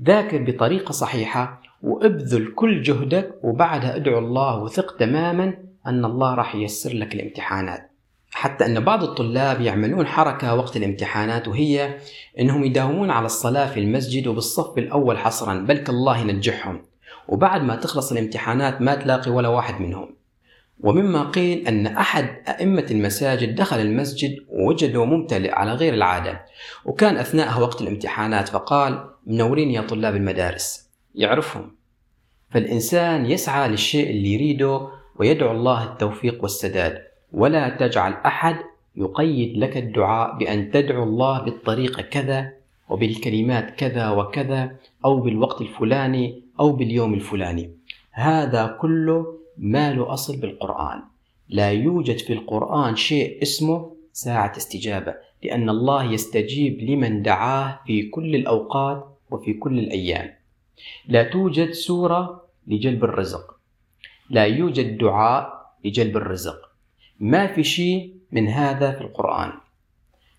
ذاكر 0.04 0.44
بطريقة 0.44 0.92
صحيحة 0.92 1.62
وابذل 1.84 2.54
كل 2.56 2.82
جهدك 2.82 3.40
وبعدها 3.44 3.96
ادعو 3.96 4.20
الله 4.20 4.58
وثق 4.58 4.98
تماما 4.98 5.58
أن 5.88 6.06
الله 6.06 6.36
راح 6.36 6.56
ييسر 6.56 6.94
لك 6.94 7.16
الامتحانات. 7.16 7.92
حتى 8.34 8.66
أن 8.66 8.80
بعض 8.80 9.04
الطلاب 9.04 9.62
يعملون 9.62 10.08
حركة 10.08 10.56
وقت 10.56 10.78
الامتحانات 10.78 11.48
وهي 11.48 11.98
أنهم 12.40 12.64
يداومون 12.64 13.12
على 13.12 13.26
الصلاة 13.26 13.68
في 13.72 13.80
المسجد 13.80 14.28
وبالصف 14.28 14.78
الأول 14.78 15.18
حصرا 15.18 15.54
بلك 15.54 15.90
الله 15.90 16.18
ينجحهم 16.18 16.82
وبعد 17.28 17.62
ما 17.64 17.76
تخلص 17.76 18.12
الامتحانات 18.12 18.82
ما 18.82 18.96
تلاقي 18.96 19.32
ولا 19.32 19.48
واحد 19.48 19.82
منهم. 19.82 20.21
ومما 20.84 21.24
قيل 21.24 21.68
أن 21.68 21.88
أحد 21.88 22.26
أئمة 22.48 22.86
المساجد 22.92 23.56
دخل 23.56 23.80
المسجد 23.80 24.38
ووجده 24.50 25.06
ممتلئ 25.06 25.52
على 25.52 25.74
غير 25.74 25.94
العادة 25.94 26.42
وكان 26.86 27.18
أثناءها 27.18 27.60
وقت 27.60 27.82
الامتحانات 27.82 28.50
فقال 28.50 29.10
منورين 29.28 29.72
يا 29.72 29.82
طلاب 29.82 30.16
المدارس 30.16 30.90
يعرفهم. 31.16 31.72
فالإنسان 32.50 33.26
يسعى 33.26 33.70
للشيء 33.70 34.10
اللي 34.10 34.34
يريده 34.34 34.88
ويدعو 35.16 35.52
الله 35.52 35.84
التوفيق 35.84 36.42
والسداد 36.42 37.02
ولا 37.34 37.70
تجعل 37.70 38.14
أحد 38.14 38.56
يقيد 38.96 39.58
لك 39.58 39.78
الدعاء 39.78 40.38
بأن 40.38 40.72
تدعو 40.72 41.04
الله 41.04 41.42
بالطريقة 41.42 42.02
كذا 42.02 42.54
وبالكلمات 42.90 43.76
كذا 43.76 44.10
وكذا 44.10 44.72
أو 45.06 45.20
بالوقت 45.20 45.62
الفلاني 45.62 46.44
أو 46.60 46.72
باليوم 46.72 47.14
الفلاني. 47.14 47.72
هذا 48.12 48.78
كله 48.82 49.41
ما 49.58 49.94
له 49.94 50.14
أصل 50.14 50.38
بالقرآن. 50.38 51.02
لا 51.50 51.72
يوجد 51.72 52.18
في 52.18 52.34
القرآن 52.34 52.96
شيء 52.96 53.42
اسمه 53.42 53.96
ساعة 54.14 54.54
استجابة 54.58 55.16
لأن 55.44 55.70
الله 55.70 56.04
يستجيب 56.04 56.80
لمن 56.80 57.22
دعاه 57.22 57.80
في 57.86 58.10
كل 58.10 58.36
الأوقات 58.36 59.18
وفي 59.32 59.54
كل 59.54 59.80
الأيام. 59.80 60.34
لا 61.08 61.24
توجد 61.24 61.72
سورة 61.72 62.44
لجلب 62.68 63.04
الرزق. 63.04 63.56
لا 64.30 64.46
يوجد 64.46 64.98
دعاء 64.98 65.72
لجلب 65.86 66.18
الرزق. 66.18 66.72
ما 67.20 67.48
في 67.48 67.64
شيء 67.64 68.16
من 68.32 68.48
هذا 68.48 68.92
في 68.92 69.02
القرآن. 69.02 69.52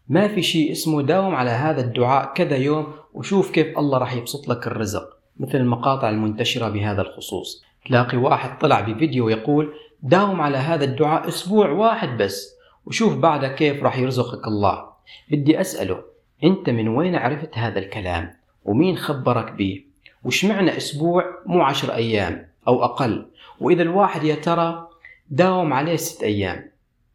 ما 0.08 0.28
في 0.28 0.42
شيء 0.42 0.72
اسمه 0.72 1.02
داوم 1.02 1.34
على 1.34 1.50
هذا 1.50 1.80
الدعاء 1.80 2.34
كذا 2.34 2.56
يوم 2.56 2.92
وشوف 3.14 3.50
كيف 3.50 3.78
الله 3.78 3.98
راح 3.98 4.12
يبسط 4.12 4.48
لك 4.48 4.66
الرزق 4.66 5.18
مثل 5.36 5.58
المقاطع 5.58 6.10
المنتشرة 6.10 6.68
بهذا 6.68 7.02
الخصوص. 7.02 7.64
تلاقي 7.86 8.16
واحد 8.16 8.58
طلع 8.58 8.80
بفيديو 8.80 9.28
يقول 9.28 9.72
داوم 10.02 10.40
على 10.40 10.56
هذا 10.58 10.84
الدعاء 10.84 11.28
أسبوع 11.28 11.70
واحد 11.70 12.16
بس 12.16 12.56
وشوف 12.86 13.16
بعدها 13.16 13.48
كيف 13.48 13.82
راح 13.82 13.98
يرزقك 13.98 14.46
الله. 14.46 14.84
بدي 15.30 15.60
أسأله 15.60 16.02
أنت 16.44 16.70
من 16.70 16.88
وين 16.88 17.16
عرفت 17.16 17.58
هذا 17.58 17.78
الكلام؟ 17.78 18.34
ومين 18.64 18.96
خبرك 18.96 19.52
به 19.52 19.84
وش 20.24 20.44
معنى 20.44 20.76
أسبوع؟ 20.76 21.24
مو 21.46 21.62
عشر 21.62 21.94
أيام 21.94 22.48
أو 22.68 22.84
أقل. 22.84 23.26
وإذا 23.60 23.82
الواحد 23.82 24.24
يا 24.24 24.34
ترى 24.34 24.88
داوم 25.30 25.72
عليه 25.72 25.96
ست 25.96 26.22
أيام 26.22 26.70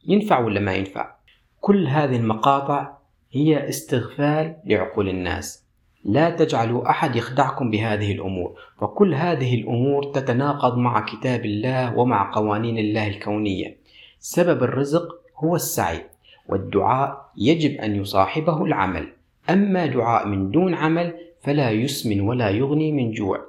ينفع 0.07 0.39
ولا 0.39 0.59
ما 0.59 0.73
ينفع؟ 0.73 1.15
كل 1.61 1.87
هذه 1.87 2.15
المقاطع 2.15 2.97
هي 3.31 3.69
استغفال 3.69 4.55
لعقول 4.65 5.09
الناس. 5.09 5.66
لا 6.07 6.29
تجعلوا 6.29 6.89
أحد 6.89 7.15
يخدعكم 7.15 7.71
بهذه 7.71 8.11
الأمور. 8.11 8.53
فكل 8.81 9.13
هذه 9.13 9.55
الأمور 9.55 10.03
تتناقض 10.03 10.77
مع 10.77 11.05
كتاب 11.05 11.45
الله 11.45 11.97
ومع 11.97 12.31
قوانين 12.31 12.77
الله 12.77 13.07
الكونية. 13.07 13.77
سبب 14.19 14.63
الرزق 14.63 15.15
هو 15.37 15.55
السعي 15.55 16.05
والدعاء 16.49 17.31
يجب 17.37 17.71
أن 17.71 17.95
يصاحبه 17.95 18.63
العمل. 18.65 19.07
أما 19.49 19.85
دعاء 19.85 20.27
من 20.27 20.51
دون 20.51 20.73
عمل 20.73 21.13
فلا 21.41 21.71
يسمن 21.71 22.21
ولا 22.21 22.49
يغني 22.49 22.91
من 22.91 23.11
جوع. 23.11 23.39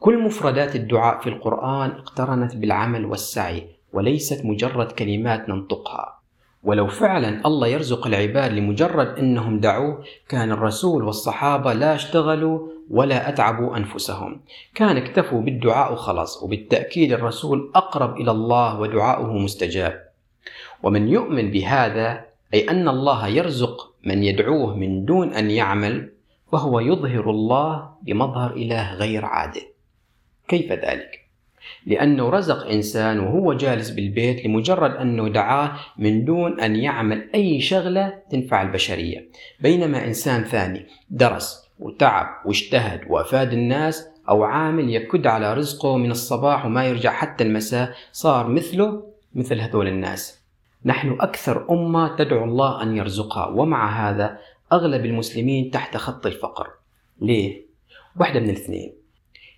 كل 0.00 0.22
مفردات 0.22 0.76
الدعاء 0.76 1.20
في 1.20 1.26
القرآن 1.26 1.90
اقترنت 1.90 2.56
بالعمل 2.56 3.04
والسعي 3.04 3.66
وليست 3.92 4.44
مجرد 4.44 4.92
كلمات 4.92 5.48
ننطقها. 5.48 6.23
ولو 6.64 6.86
فعلا 6.86 7.46
الله 7.46 7.66
يرزق 7.68 8.06
العباد 8.06 8.52
لمجرد 8.52 9.18
إنهم 9.18 9.60
دعوه 9.60 10.04
كان 10.28 10.52
الرسول 10.52 11.02
والصحابة 11.02 11.72
لا 11.72 11.94
اشتغلوا 11.94 12.68
ولا 12.90 13.28
أتعبوا 13.28 13.76
أنفسهم. 13.76 14.40
كان 14.74 14.96
اكتفوا 14.96 15.40
بالدعاء 15.40 15.92
وخلص 15.92 16.42
وبالتأكيد 16.42 17.12
الرسول 17.12 17.70
أقرب 17.74 18.16
إلى 18.16 18.30
الله 18.30 18.80
ودعاؤه 18.80 19.32
مستجاب. 19.32 20.04
ومن 20.82 21.08
يؤمن 21.08 21.50
بهذا 21.50 22.24
أي 22.54 22.70
أن 22.70 22.88
الله 22.88 23.26
يرزق 23.26 23.94
من 24.04 24.24
يدعوه 24.24 24.76
من 24.76 25.04
دون 25.04 25.34
أن 25.34 25.50
يعمل 25.50 26.10
فهو 26.52 26.80
يظهر 26.80 27.30
الله 27.30 27.90
بمظهر 28.02 28.50
إله 28.50 28.94
غير 28.94 29.24
عادل. 29.24 29.62
كيف 30.48 30.72
ذلك؟ 30.72 31.23
لأنه 31.86 32.30
رزق 32.30 32.66
إنسان 32.66 33.18
وهو 33.18 33.52
جالس 33.52 33.90
بالبيت 33.90 34.46
لمجرد 34.46 34.90
أنه 34.90 35.28
دعاه 35.28 35.72
من 35.98 36.24
دون 36.24 36.60
أن 36.60 36.76
يعمل 36.76 37.30
أي 37.34 37.60
شغلة 37.60 38.14
تنفع 38.30 38.62
البشرية. 38.62 39.28
بينما 39.60 40.04
إنسان 40.04 40.44
ثاني 40.44 40.86
درس 41.10 41.64
وتعب 41.78 42.26
واجتهد 42.46 43.00
وأفاد 43.08 43.52
الناس 43.52 44.08
أو 44.28 44.44
عامل 44.44 44.94
يكد 44.94 45.26
على 45.26 45.54
رزقه 45.54 45.96
من 45.96 46.10
الصباح 46.10 46.66
وما 46.66 46.84
يرجع 46.86 47.12
حتى 47.12 47.44
المساء 47.44 47.94
صار 48.12 48.48
مثله 48.48 49.02
مثل 49.34 49.60
هذول 49.60 49.88
الناس. 49.88 50.40
نحن 50.84 51.16
أكثر 51.20 51.70
أمة 51.70 52.16
تدعو 52.16 52.44
الله 52.44 52.82
أن 52.82 52.96
يرزقها 52.96 53.46
ومع 53.46 54.10
هذا 54.10 54.38
أغلب 54.72 55.04
المسلمين 55.04 55.70
تحت 55.70 55.96
خط 55.96 56.26
الفقر. 56.26 56.70
ليه؟ 57.20 57.62
واحدة 58.20 58.40
من 58.40 58.50
الاثنين. 58.50 59.03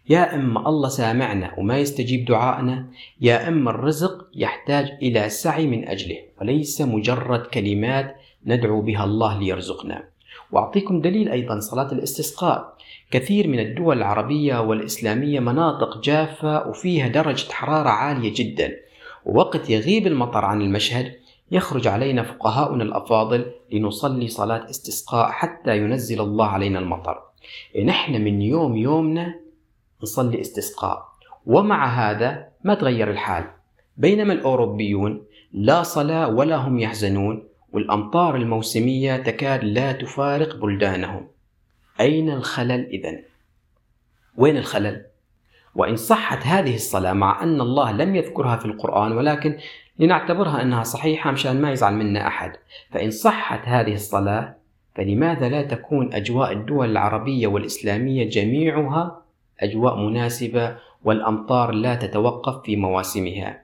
يا 0.09 0.35
إما 0.35 0.69
الله 0.69 0.88
سامعنا 0.88 1.55
وما 1.59 1.79
يستجيب 1.79 2.25
دعائنا 2.25 2.87
يا 3.21 3.49
إما 3.49 3.71
الرزق 3.71 4.27
يحتاج 4.35 4.92
إلى 5.03 5.29
سعي 5.29 5.66
من 5.66 5.88
أجله 5.88 6.19
وليس 6.40 6.81
مجرد 6.81 7.40
كلمات 7.40 8.16
ندعو 8.47 8.81
بها 8.81 9.05
الله 9.05 9.38
ليرزقنا. 9.38 10.05
وأعطيكم 10.53 11.01
دليل 11.01 11.29
أيضا 11.29 11.61
صلاة 11.61 11.92
الاستسقاء. 11.92 12.77
كثير 13.11 13.49
من 13.49 13.59
الدول 13.61 13.99
العربية 13.99 14.61
والإسلامية 14.61 15.40
مناطق 15.40 16.01
جافة 16.01 16.69
وفيها 16.69 17.09
درجة 17.09 17.53
حرارة 17.53 17.88
عالية 17.88 18.33
جدا. 18.35 18.77
ووقت 19.25 19.71
يغيب 19.71 20.07
المطر 20.07 20.45
عن 20.45 20.62
المشهد 20.62 21.12
يخرج 21.51 21.88
علينا 21.88 22.23
فقهاؤنا 22.23 22.85
الأفاضل 22.85 23.47
لنصلي 23.73 24.29
صلاة 24.29 24.71
استسقاء 24.71 25.31
حتى 25.31 25.79
ينزل 25.79 26.21
الله 26.21 26.47
علينا 26.47 26.79
المطر. 26.79 27.19
نحن 27.85 28.12
من 28.25 28.42
يوم 28.42 28.77
يومنا 28.77 29.46
نصلي 30.03 30.41
استسقاء 30.41 31.09
ومع 31.47 31.87
هذا 31.87 32.49
ما 32.65 32.75
تغير 32.75 33.11
الحال 33.11 33.45
بينما 33.97 34.33
الأوروبيون 34.33 35.25
لا 35.53 35.83
صلاة 35.83 36.29
ولا 36.29 36.57
هم 36.57 36.79
يحزنون 36.79 37.49
والأمطار 37.73 38.37
الموسمية 38.37 39.17
تكاد 39.17 39.65
لا 39.65 39.93
تفارق 39.93 40.57
بلدانهم 40.57 41.29
أين 42.01 42.31
الخلل 42.31 42.87
إذن؟ 42.87 43.23
وين 44.37 44.57
الخلل؟ 44.57 45.05
وإن 45.75 45.97
صحت 45.97 46.47
هذه 46.47 46.75
الصلاة 46.75 47.13
مع 47.13 47.43
أن 47.43 47.61
الله 47.61 47.93
لم 47.93 48.17
يذكرها 48.17 48.57
في 48.57 48.65
القرآن 48.65 49.13
ولكن 49.13 49.59
لنعتبرها 49.99 50.63
أنها 50.63 50.83
صحيحة 50.83 51.31
مشان 51.31 51.61
ما 51.61 51.73
يزعل 51.73 51.95
منا 51.95 52.27
أحد 52.27 52.53
فإن 52.91 53.11
صحت 53.11 53.69
هذه 53.69 53.95
الصلاة 53.95 54.57
فلماذا 54.95 55.49
لا 55.49 55.63
تكون 55.63 56.15
أجواء 56.15 56.53
الدول 56.53 56.91
العربية 56.91 57.47
والإسلامية 57.47 58.29
جميعها 58.29 59.23
أجواء 59.61 59.97
مناسبة 59.97 60.77
والأمطار 61.05 61.71
لا 61.73 61.95
تتوقف 61.95 62.62
في 62.64 62.77
مواسمها 62.77 63.62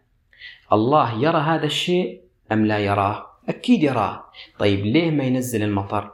الله 0.72 1.22
يرى 1.22 1.38
هذا 1.38 1.66
الشيء 1.66 2.20
أم 2.52 2.66
لا 2.66 2.78
يراه؟ 2.78 3.26
أكيد 3.48 3.82
يراه 3.82 4.24
طيب 4.58 4.86
ليه 4.86 5.10
ما 5.10 5.24
ينزل 5.24 5.62
المطر؟ 5.62 6.10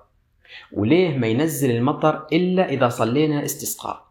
وليه 0.72 1.18
ما 1.18 1.26
ينزل 1.26 1.70
المطر 1.70 2.26
إلا 2.32 2.68
إذا 2.68 2.88
صلينا 2.88 3.44
استسقاء؟ 3.44 4.08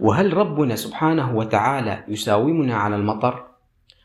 وهل 0.00 0.34
ربنا 0.36 0.76
سبحانه 0.76 1.36
وتعالى 1.36 2.04
يساومنا 2.08 2.76
على 2.76 2.96
المطر؟ 2.96 3.46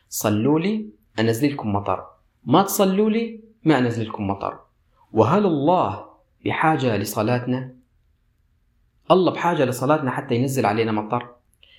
صلوا 0.08 0.60
لي 0.60 0.86
أنزل 1.18 1.52
لكم 1.52 1.72
مطر 1.72 2.06
ما 2.44 2.62
تصلوا 2.62 3.10
لي 3.10 3.40
ما 3.64 3.78
أنزل 3.78 4.08
لكم 4.08 4.26
مطر 4.26 4.58
وهل 5.12 5.46
الله 5.46 6.04
بحاجة 6.44 6.96
لصلاتنا؟ 6.96 7.79
الله 9.10 9.32
بحاجة 9.32 9.64
لصلاتنا 9.64 10.10
حتى 10.10 10.34
ينزل 10.34 10.66
علينا 10.66 10.92
مطر. 10.92 11.28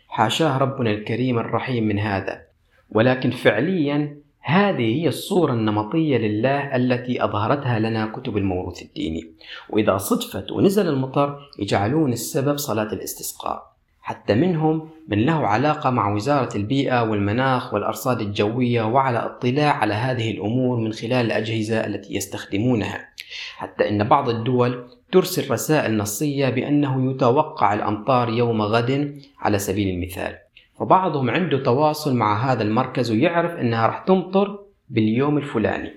حاشاه 0.07 0.57
ربنا 0.57 0.91
الكريم 0.91 1.39
الرحيم 1.39 1.83
من 1.83 1.99
هذا. 1.99 2.41
ولكن 2.89 3.31
فعليا 3.31 4.17
هذه 4.39 5.01
هي 5.01 5.07
الصورة 5.07 5.53
النمطية 5.53 6.17
لله 6.17 6.75
التي 6.75 7.23
أظهرتها 7.23 7.79
لنا 7.79 8.05
كتب 8.05 8.37
الموروث 8.37 8.81
الديني. 8.81 9.31
وإذا 9.69 9.97
صدفت 9.97 10.51
ونزل 10.51 10.87
المطر 10.87 11.39
يجعلون 11.59 12.13
السبب 12.13 12.57
صلاة 12.57 12.93
الاستسقاء. 12.93 13.71
حتى 14.01 14.35
منهم 14.35 14.89
من 15.07 15.25
له 15.25 15.47
علاقة 15.47 15.89
مع 15.89 16.13
وزارة 16.13 16.57
البيئة 16.57 17.03
والمناخ 17.03 17.73
والأرصاد 17.73 18.21
الجوية 18.21 18.81
وعلى 18.81 19.19
اطلاع 19.19 19.73
على 19.73 19.93
هذه 19.93 20.31
الأمور 20.31 20.77
من 20.77 20.93
خلال 20.93 21.25
الأجهزة 21.25 21.85
التي 21.85 22.15
يستخدمونها. 22.15 23.09
حتى 23.55 23.89
أن 23.89 24.03
بعض 24.03 24.29
الدول 24.29 24.87
ترسل 25.11 25.51
رسائل 25.51 25.97
نصية 25.97 26.49
بأنه 26.49 27.11
يتوقع 27.11 27.73
الأمطار 27.73 28.29
يوم 28.29 28.61
غد 28.61 29.21
على 29.39 29.59
سبيل 29.59 29.95
المثال. 29.95 30.35
فبعضهم 30.79 31.29
عنده 31.29 31.63
تواصل 31.63 32.15
مع 32.15 32.51
هذا 32.51 32.63
المركز 32.63 33.11
ويعرف 33.11 33.51
أنها 33.51 33.87
راح 33.87 34.03
تمطر 34.03 34.59
باليوم 34.89 35.37
الفلاني. 35.37 35.91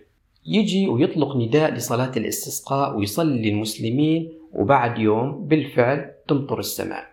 يجي 0.47 0.89
ويطلق 0.89 1.37
نداء 1.37 1.75
لصلاة 1.75 2.13
الاستسقاء 2.17 2.97
ويصلي 2.97 3.49
المسلمين 3.49 4.33
وبعد 4.53 4.99
يوم 4.99 5.45
بالفعل 5.49 6.11
تمطر 6.29 6.59
السماء. 6.59 7.05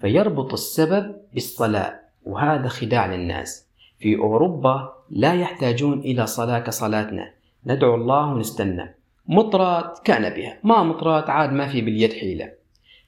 فيربط 0.00 0.52
السبب 0.52 1.16
بالصلاة 1.34 2.00
وهذا 2.24 2.68
خداع 2.68 3.06
للناس. 3.14 3.66
في 3.98 4.16
أوروبا 4.16 4.92
لا 5.10 5.34
يحتاجون 5.34 5.98
إلى 5.98 6.26
صلاة 6.26 6.58
كصلاتنا. 6.58 7.30
ندعو 7.66 7.94
الله 7.94 8.34
ونستنى. 8.34 8.97
مطرات 9.28 9.98
كان 10.04 10.34
بها. 10.34 10.58
ما 10.64 10.82
مطرات؟ 10.82 11.30
عاد 11.30 11.52
ما 11.52 11.68
في 11.68 11.80
باليد 11.80 12.12
حيلة. 12.12 12.52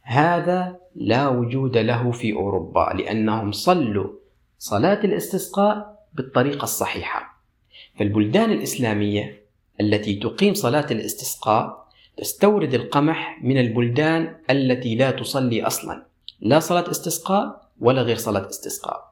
هذا 0.02 0.76
لا 0.96 1.28
وجود 1.28 1.78
له 1.78 2.10
في 2.10 2.32
أوروبا 2.32 2.92
لأنهم 2.94 3.52
صلوا 3.52 4.10
صلاة 4.58 5.04
الاستسقاء 5.04 6.06
بالطريقة 6.14 6.64
الصحيحة. 6.64 7.40
فالبلدان 7.98 8.50
الإسلامية 8.50 9.42
التي 9.80 10.14
تقيم 10.14 10.54
صلاة 10.54 10.86
الاستسقاء 10.90 11.88
تستورد 12.16 12.74
القمح 12.74 13.38
من 13.42 13.60
البلدان 13.60 14.36
التي 14.50 14.94
لا 14.94 15.10
تصلي 15.10 15.66
أصلا. 15.66 16.06
لا 16.40 16.60
صلاة 16.60 16.90
استسقاء 16.90 17.68
ولا 17.80 18.02
غير 18.02 18.16
صلاة 18.16 18.48
استسقاء. 18.48 19.09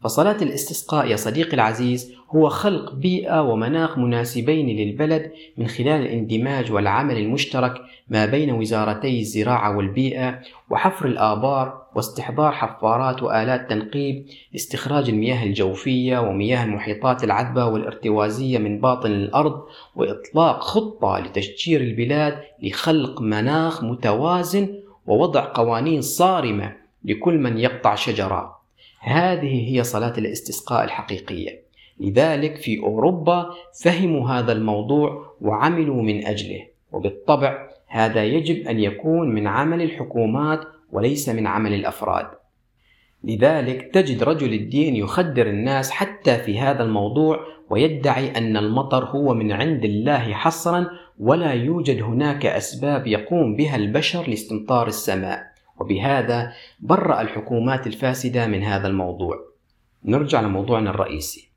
فصلاة 0.00 0.36
الاستسقاء 0.42 1.06
يا 1.06 1.16
صديقي 1.16 1.54
العزيز 1.54 2.14
هو 2.30 2.48
خلق 2.48 2.94
بيئة 2.94 3.42
ومناخ 3.42 3.98
مناسبين 3.98 4.66
للبلد 4.66 5.32
من 5.56 5.66
خلال 5.66 6.00
الاندماج 6.00 6.72
والعمل 6.72 7.16
المشترك 7.16 7.74
ما 8.08 8.26
بين 8.26 8.50
وزارتي 8.52 9.20
الزراعة 9.20 9.76
والبيئة 9.76 10.40
وحفر 10.70 11.06
الآبار 11.06 11.82
واستحضار 11.94 12.52
حفارات 12.52 13.22
وآلات 13.22 13.70
تنقيب 13.70 14.26
لاستخراج 14.52 15.08
المياه 15.08 15.44
الجوفية 15.44 16.18
ومياه 16.18 16.64
المحيطات 16.64 17.24
العذبة 17.24 17.66
والارتوازية 17.66 18.58
من 18.58 18.80
باطن 18.80 19.10
الأرض 19.10 19.62
وإطلاق 19.96 20.60
خطة 20.60 21.18
لتشجير 21.18 21.80
البلاد 21.80 22.38
لخلق 22.62 23.20
مناخ 23.22 23.84
متوازن 23.84 24.68
ووضع 25.06 25.52
قوانين 25.54 26.00
صارمة 26.00 26.76
لكل 27.04 27.38
من 27.38 27.58
يقطع 27.58 27.94
شجرة. 27.94 28.59
هذه 29.00 29.72
هي 29.72 29.84
صلاة 29.84 30.18
الاستسقاء 30.18 30.84
الحقيقية. 30.84 31.62
لذلك 32.00 32.56
في 32.56 32.78
أوروبا 32.78 33.50
فهموا 33.82 34.30
هذا 34.30 34.52
الموضوع 34.52 35.36
وعملوا 35.40 36.02
من 36.02 36.26
أجله 36.26 36.66
وبالطبع 36.92 37.68
هذا 37.86 38.24
يجب 38.24 38.68
أن 38.68 38.80
يكون 38.80 39.28
من 39.28 39.46
عمل 39.46 39.82
الحكومات 39.82 40.60
وليس 40.92 41.28
من 41.28 41.46
عمل 41.46 41.74
الأفراد. 41.74 42.26
لذلك 43.24 43.90
تجد 43.94 44.22
رجل 44.22 44.52
الدين 44.52 44.96
يخدر 44.96 45.46
الناس 45.46 45.90
حتى 45.90 46.38
في 46.38 46.58
هذا 46.58 46.82
الموضوع 46.82 47.40
ويدعي 47.70 48.38
أن 48.38 48.56
المطر 48.56 49.04
هو 49.04 49.34
من 49.34 49.52
عند 49.52 49.84
الله 49.84 50.32
حصرا 50.32 50.86
ولا 51.18 51.52
يوجد 51.52 52.02
هناك 52.02 52.46
أسباب 52.46 53.06
يقوم 53.06 53.56
بها 53.56 53.76
البشر 53.76 54.28
لاستمطار 54.28 54.86
السماء. 54.86 55.49
وبهذا 55.80 56.52
برأ 56.80 57.20
الحكومات 57.20 57.86
الفاسدة 57.86 58.46
من 58.46 58.62
هذا 58.62 58.88
الموضوع. 58.88 59.38
نرجع 60.04 60.40
لموضوعنا 60.40 60.90
الرئيسي. 60.90 61.50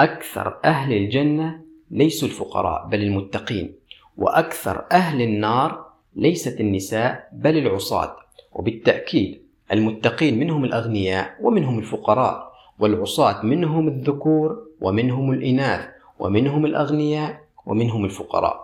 أكثر 0.00 0.60
أهل 0.64 0.92
الجنة 0.92 1.60
ليسوا 1.90 2.28
الفقراء 2.28 2.88
بل 2.88 3.02
المتقين. 3.02 3.74
وأكثر 4.16 4.84
أهل 4.92 5.22
النار 5.22 5.86
ليست 6.16 6.60
النساء 6.60 7.28
بل 7.32 7.58
العصاة. 7.58 8.16
وبالتأكيد 8.52 9.42
المتقين 9.72 10.38
منهم 10.38 10.64
الأغنياء 10.64 11.36
ومنهم 11.40 11.78
الفقراء 11.78 12.52
والعصاة 12.78 13.42
منهم 13.42 13.88
الذكور 13.88 14.66
ومنهم 14.80 15.32
الإناث 15.32 15.88
ومنهم 16.18 16.66
الأغنياء 16.66 17.40
ومنهم 17.66 18.04
الفقراء. 18.04 18.63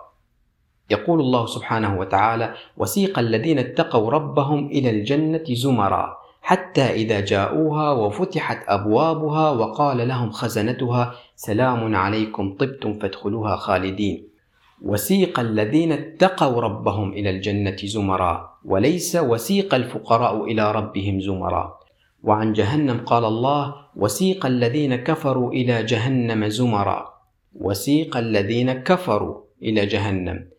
يقول 0.91 1.19
الله 1.19 1.45
سبحانه 1.45 1.99
وتعالى 1.99 2.53
وسيق 2.77 3.19
الذين 3.19 3.59
اتقوا 3.59 4.11
ربهم 4.11 4.59
إلى 4.75 4.89
الجنة 4.89 5.47
زمرا 5.63 6.05
حتى 6.41 6.81
إذا 6.81 7.19
جاءوها 7.19 7.91
وفتحت 7.91 8.59
أبوابها 8.67 9.49
وقال 9.51 10.07
لهم 10.07 10.29
خزنتها 10.31 11.03
سلام 11.35 11.95
عليكم 11.95 12.43
طبتم 12.59 12.91
فادخلوها 12.99 13.55
خالدين. 13.55 14.17
وسيق 14.81 15.39
الذين 15.39 15.91
اتقوا 15.91 16.61
ربهم 16.61 17.13
إلى 17.13 17.29
الجنة 17.29 17.77
زمرا 17.83 18.33
وليس 18.65 19.15
وسيق 19.15 19.69
الفقراء 19.75 20.43
إلى 20.43 20.71
ربهم 20.71 21.19
زمرا 21.21 21.77
وعن 22.23 22.53
جهنم 22.53 22.97
قال 23.05 23.25
الله 23.25 23.75
وسيق 23.95 24.45
الذين 24.45 24.95
كفروا 24.95 25.51
إلى 25.51 25.83
جهنم 25.83 26.47
زمرا 26.47 26.99
وسيق 27.55 28.17
الذين 28.17 28.73
كفروا 28.73 29.35
إلى 29.61 29.85
جهنم. 29.85 30.50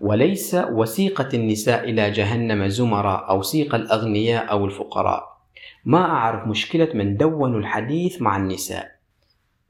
وليس 0.00 0.54
وسيقة 0.54 1.28
النساء 1.34 1.90
إلى 1.90 2.10
جهنم 2.10 2.68
زمرا 2.68 3.16
أو 3.16 3.42
سيق 3.42 3.74
الأغنياء 3.74 4.50
أو 4.50 4.64
الفقراء. 4.64 5.40
ما 5.84 6.04
أعرف 6.04 6.46
مشكلة 6.46 6.88
من 6.94 7.16
دونوا 7.16 7.58
الحديث 7.58 8.22
مع 8.22 8.36
النساء. 8.36 8.90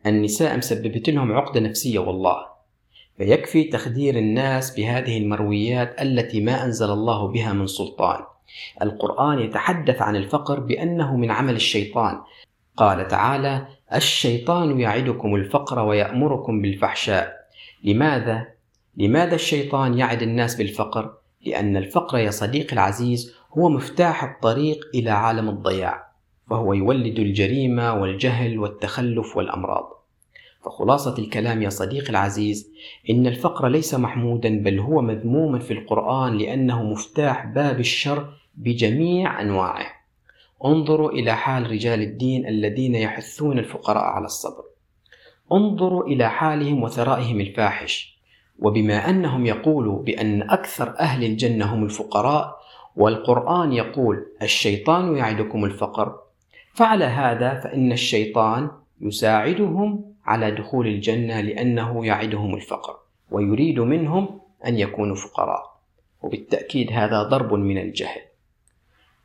النساء 0.07 0.57
مسببت 0.57 1.11
لهم 1.11 1.33
عقدة 1.33 1.61
نفسية 1.61 1.99
والله. 1.99 2.37
فيكفي 3.16 3.64
تخدير 3.64 4.16
الناس 4.16 4.77
بهذه 4.77 5.19
المرويات 5.19 6.03
التي 6.03 6.40
ما 6.40 6.64
أنزل 6.64 6.90
الله 6.90 7.29
بها 7.29 7.53
من 7.53 7.66
سلطان. 7.66 8.21
القرآن 8.83 9.38
يتحدث 9.38 10.03
عن 10.03 10.16
الفقر 10.16 10.61
بأنه 10.61 11.16
من 11.16 11.31
عمل 11.31 11.55
الشيطان. 11.55 12.19
قال 12.77 13.09
تعالى 13.09 13.66
الشيطان 13.95 14.81
يعدكم 14.81 15.35
الفقر 15.35 15.79
ويأمركم 15.79 16.62
بالفحشاء. 16.62 17.33
لماذا؟ 17.85 18.60
لماذا 18.96 19.35
الشيطان 19.35 19.98
يعد 19.98 20.22
الناس 20.22 20.57
بالفقر؟ 20.57 21.14
لأن 21.46 21.76
الفقر 21.76 22.18
يا 22.18 22.31
صديقي 22.31 22.72
العزيز 22.72 23.35
هو 23.59 23.68
مفتاح 23.68 24.24
الطريق 24.24 24.87
إلى 24.94 25.11
عالم 25.11 25.48
الضياع، 25.48 26.12
فهو 26.50 26.72
يولد 26.72 27.18
الجريمة 27.18 27.94
والجهل 27.94 28.59
والتخلف 28.59 29.37
والأمراض. 29.37 30.00
فخلاصة 30.64 31.18
الكلام 31.18 31.62
يا 31.62 31.68
صديقي 31.68 32.11
العزيز 32.11 32.70
إن 33.11 33.26
الفقر 33.26 33.68
ليس 33.68 33.94
محمودا 33.94 34.62
بل 34.62 34.81
هو 34.81 35.03
مذموما 35.03 35.59
في 35.59 35.72
القرآن 35.72 36.38
لأنه 36.38 36.83
مفتاح 36.83 37.46
باب 37.46 37.81
الشر 37.81 38.33
بجميع 38.55 39.40
أنواعه. 39.40 39.87
انظروا 40.64 41.11
إلى 41.11 41.37
حال 41.37 41.70
رجال 41.70 42.03
الدين 42.03 42.46
الذين 42.46 42.94
يحثون 42.94 43.59
الفقراء 43.59 44.05
على 44.05 44.24
الصبر. 44.24 44.64
انظروا 45.53 46.07
إلى 46.07 46.31
حالهم 46.31 46.83
وثرائهم 46.83 47.40
الفاحش. 47.40 48.19
وبما 48.61 49.11
أنهم 49.11 49.46
يقولوا 49.46 50.03
بأن 50.03 50.42
أكثر 50.42 50.99
أهل 51.01 51.25
الجنة 51.25 51.75
هم 51.75 51.85
الفقراء 51.85 52.61
والقرآن 52.96 53.73
يقول 53.73 54.27
الشيطان 54.42 55.16
يعدكم 55.16 55.64
الفقر. 55.64 56.18
فعلى 56.75 57.05
هذا 57.05 57.61
فإن 57.61 57.92
الشيطان 57.92 58.70
يساعدهم 59.01 60.05
على 60.25 60.51
دخول 60.51 60.87
الجنة 60.87 61.40
لأنه 61.40 62.07
يعدهم 62.07 62.55
الفقر 62.55 62.96
ويريد 63.31 63.81
منهم 63.81 64.40
أن 64.66 64.79
يكونوا 64.79 65.16
فقراء. 65.16 65.81
وبالتأكيد 66.23 66.92
هذا 66.92 67.23
ضرب 67.23 67.55
من 67.55 67.79
الجهل. 67.79 68.20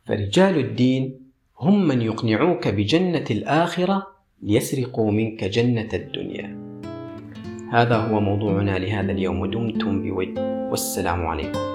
فرجال 0.06 0.60
الدين 0.60 1.20
هم 1.60 1.88
من 1.88 2.02
يقنعوك 2.02 2.68
بجنة 2.68 3.26
الآخرة 3.32 4.08
ليسرقوا 4.42 5.12
منك 5.12 5.44
جنة 5.44 5.90
الدنيا. 5.94 6.65
هذا 7.72 7.96
هو 7.96 8.20
موضوعنا 8.20 8.78
لهذا 8.80 9.12
اليوم 9.12 9.40
ودمتم 9.40 10.02
بود. 10.02 10.40
والسلام 10.72 11.28
عليكم. 11.28 11.75